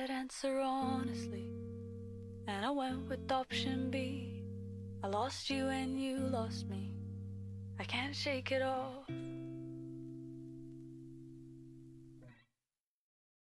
[0.08, 1.44] Said answer honestly,
[2.46, 4.42] and I went with option B.
[5.04, 6.94] I lost you and you lost me.
[7.78, 9.04] I can't shake it off.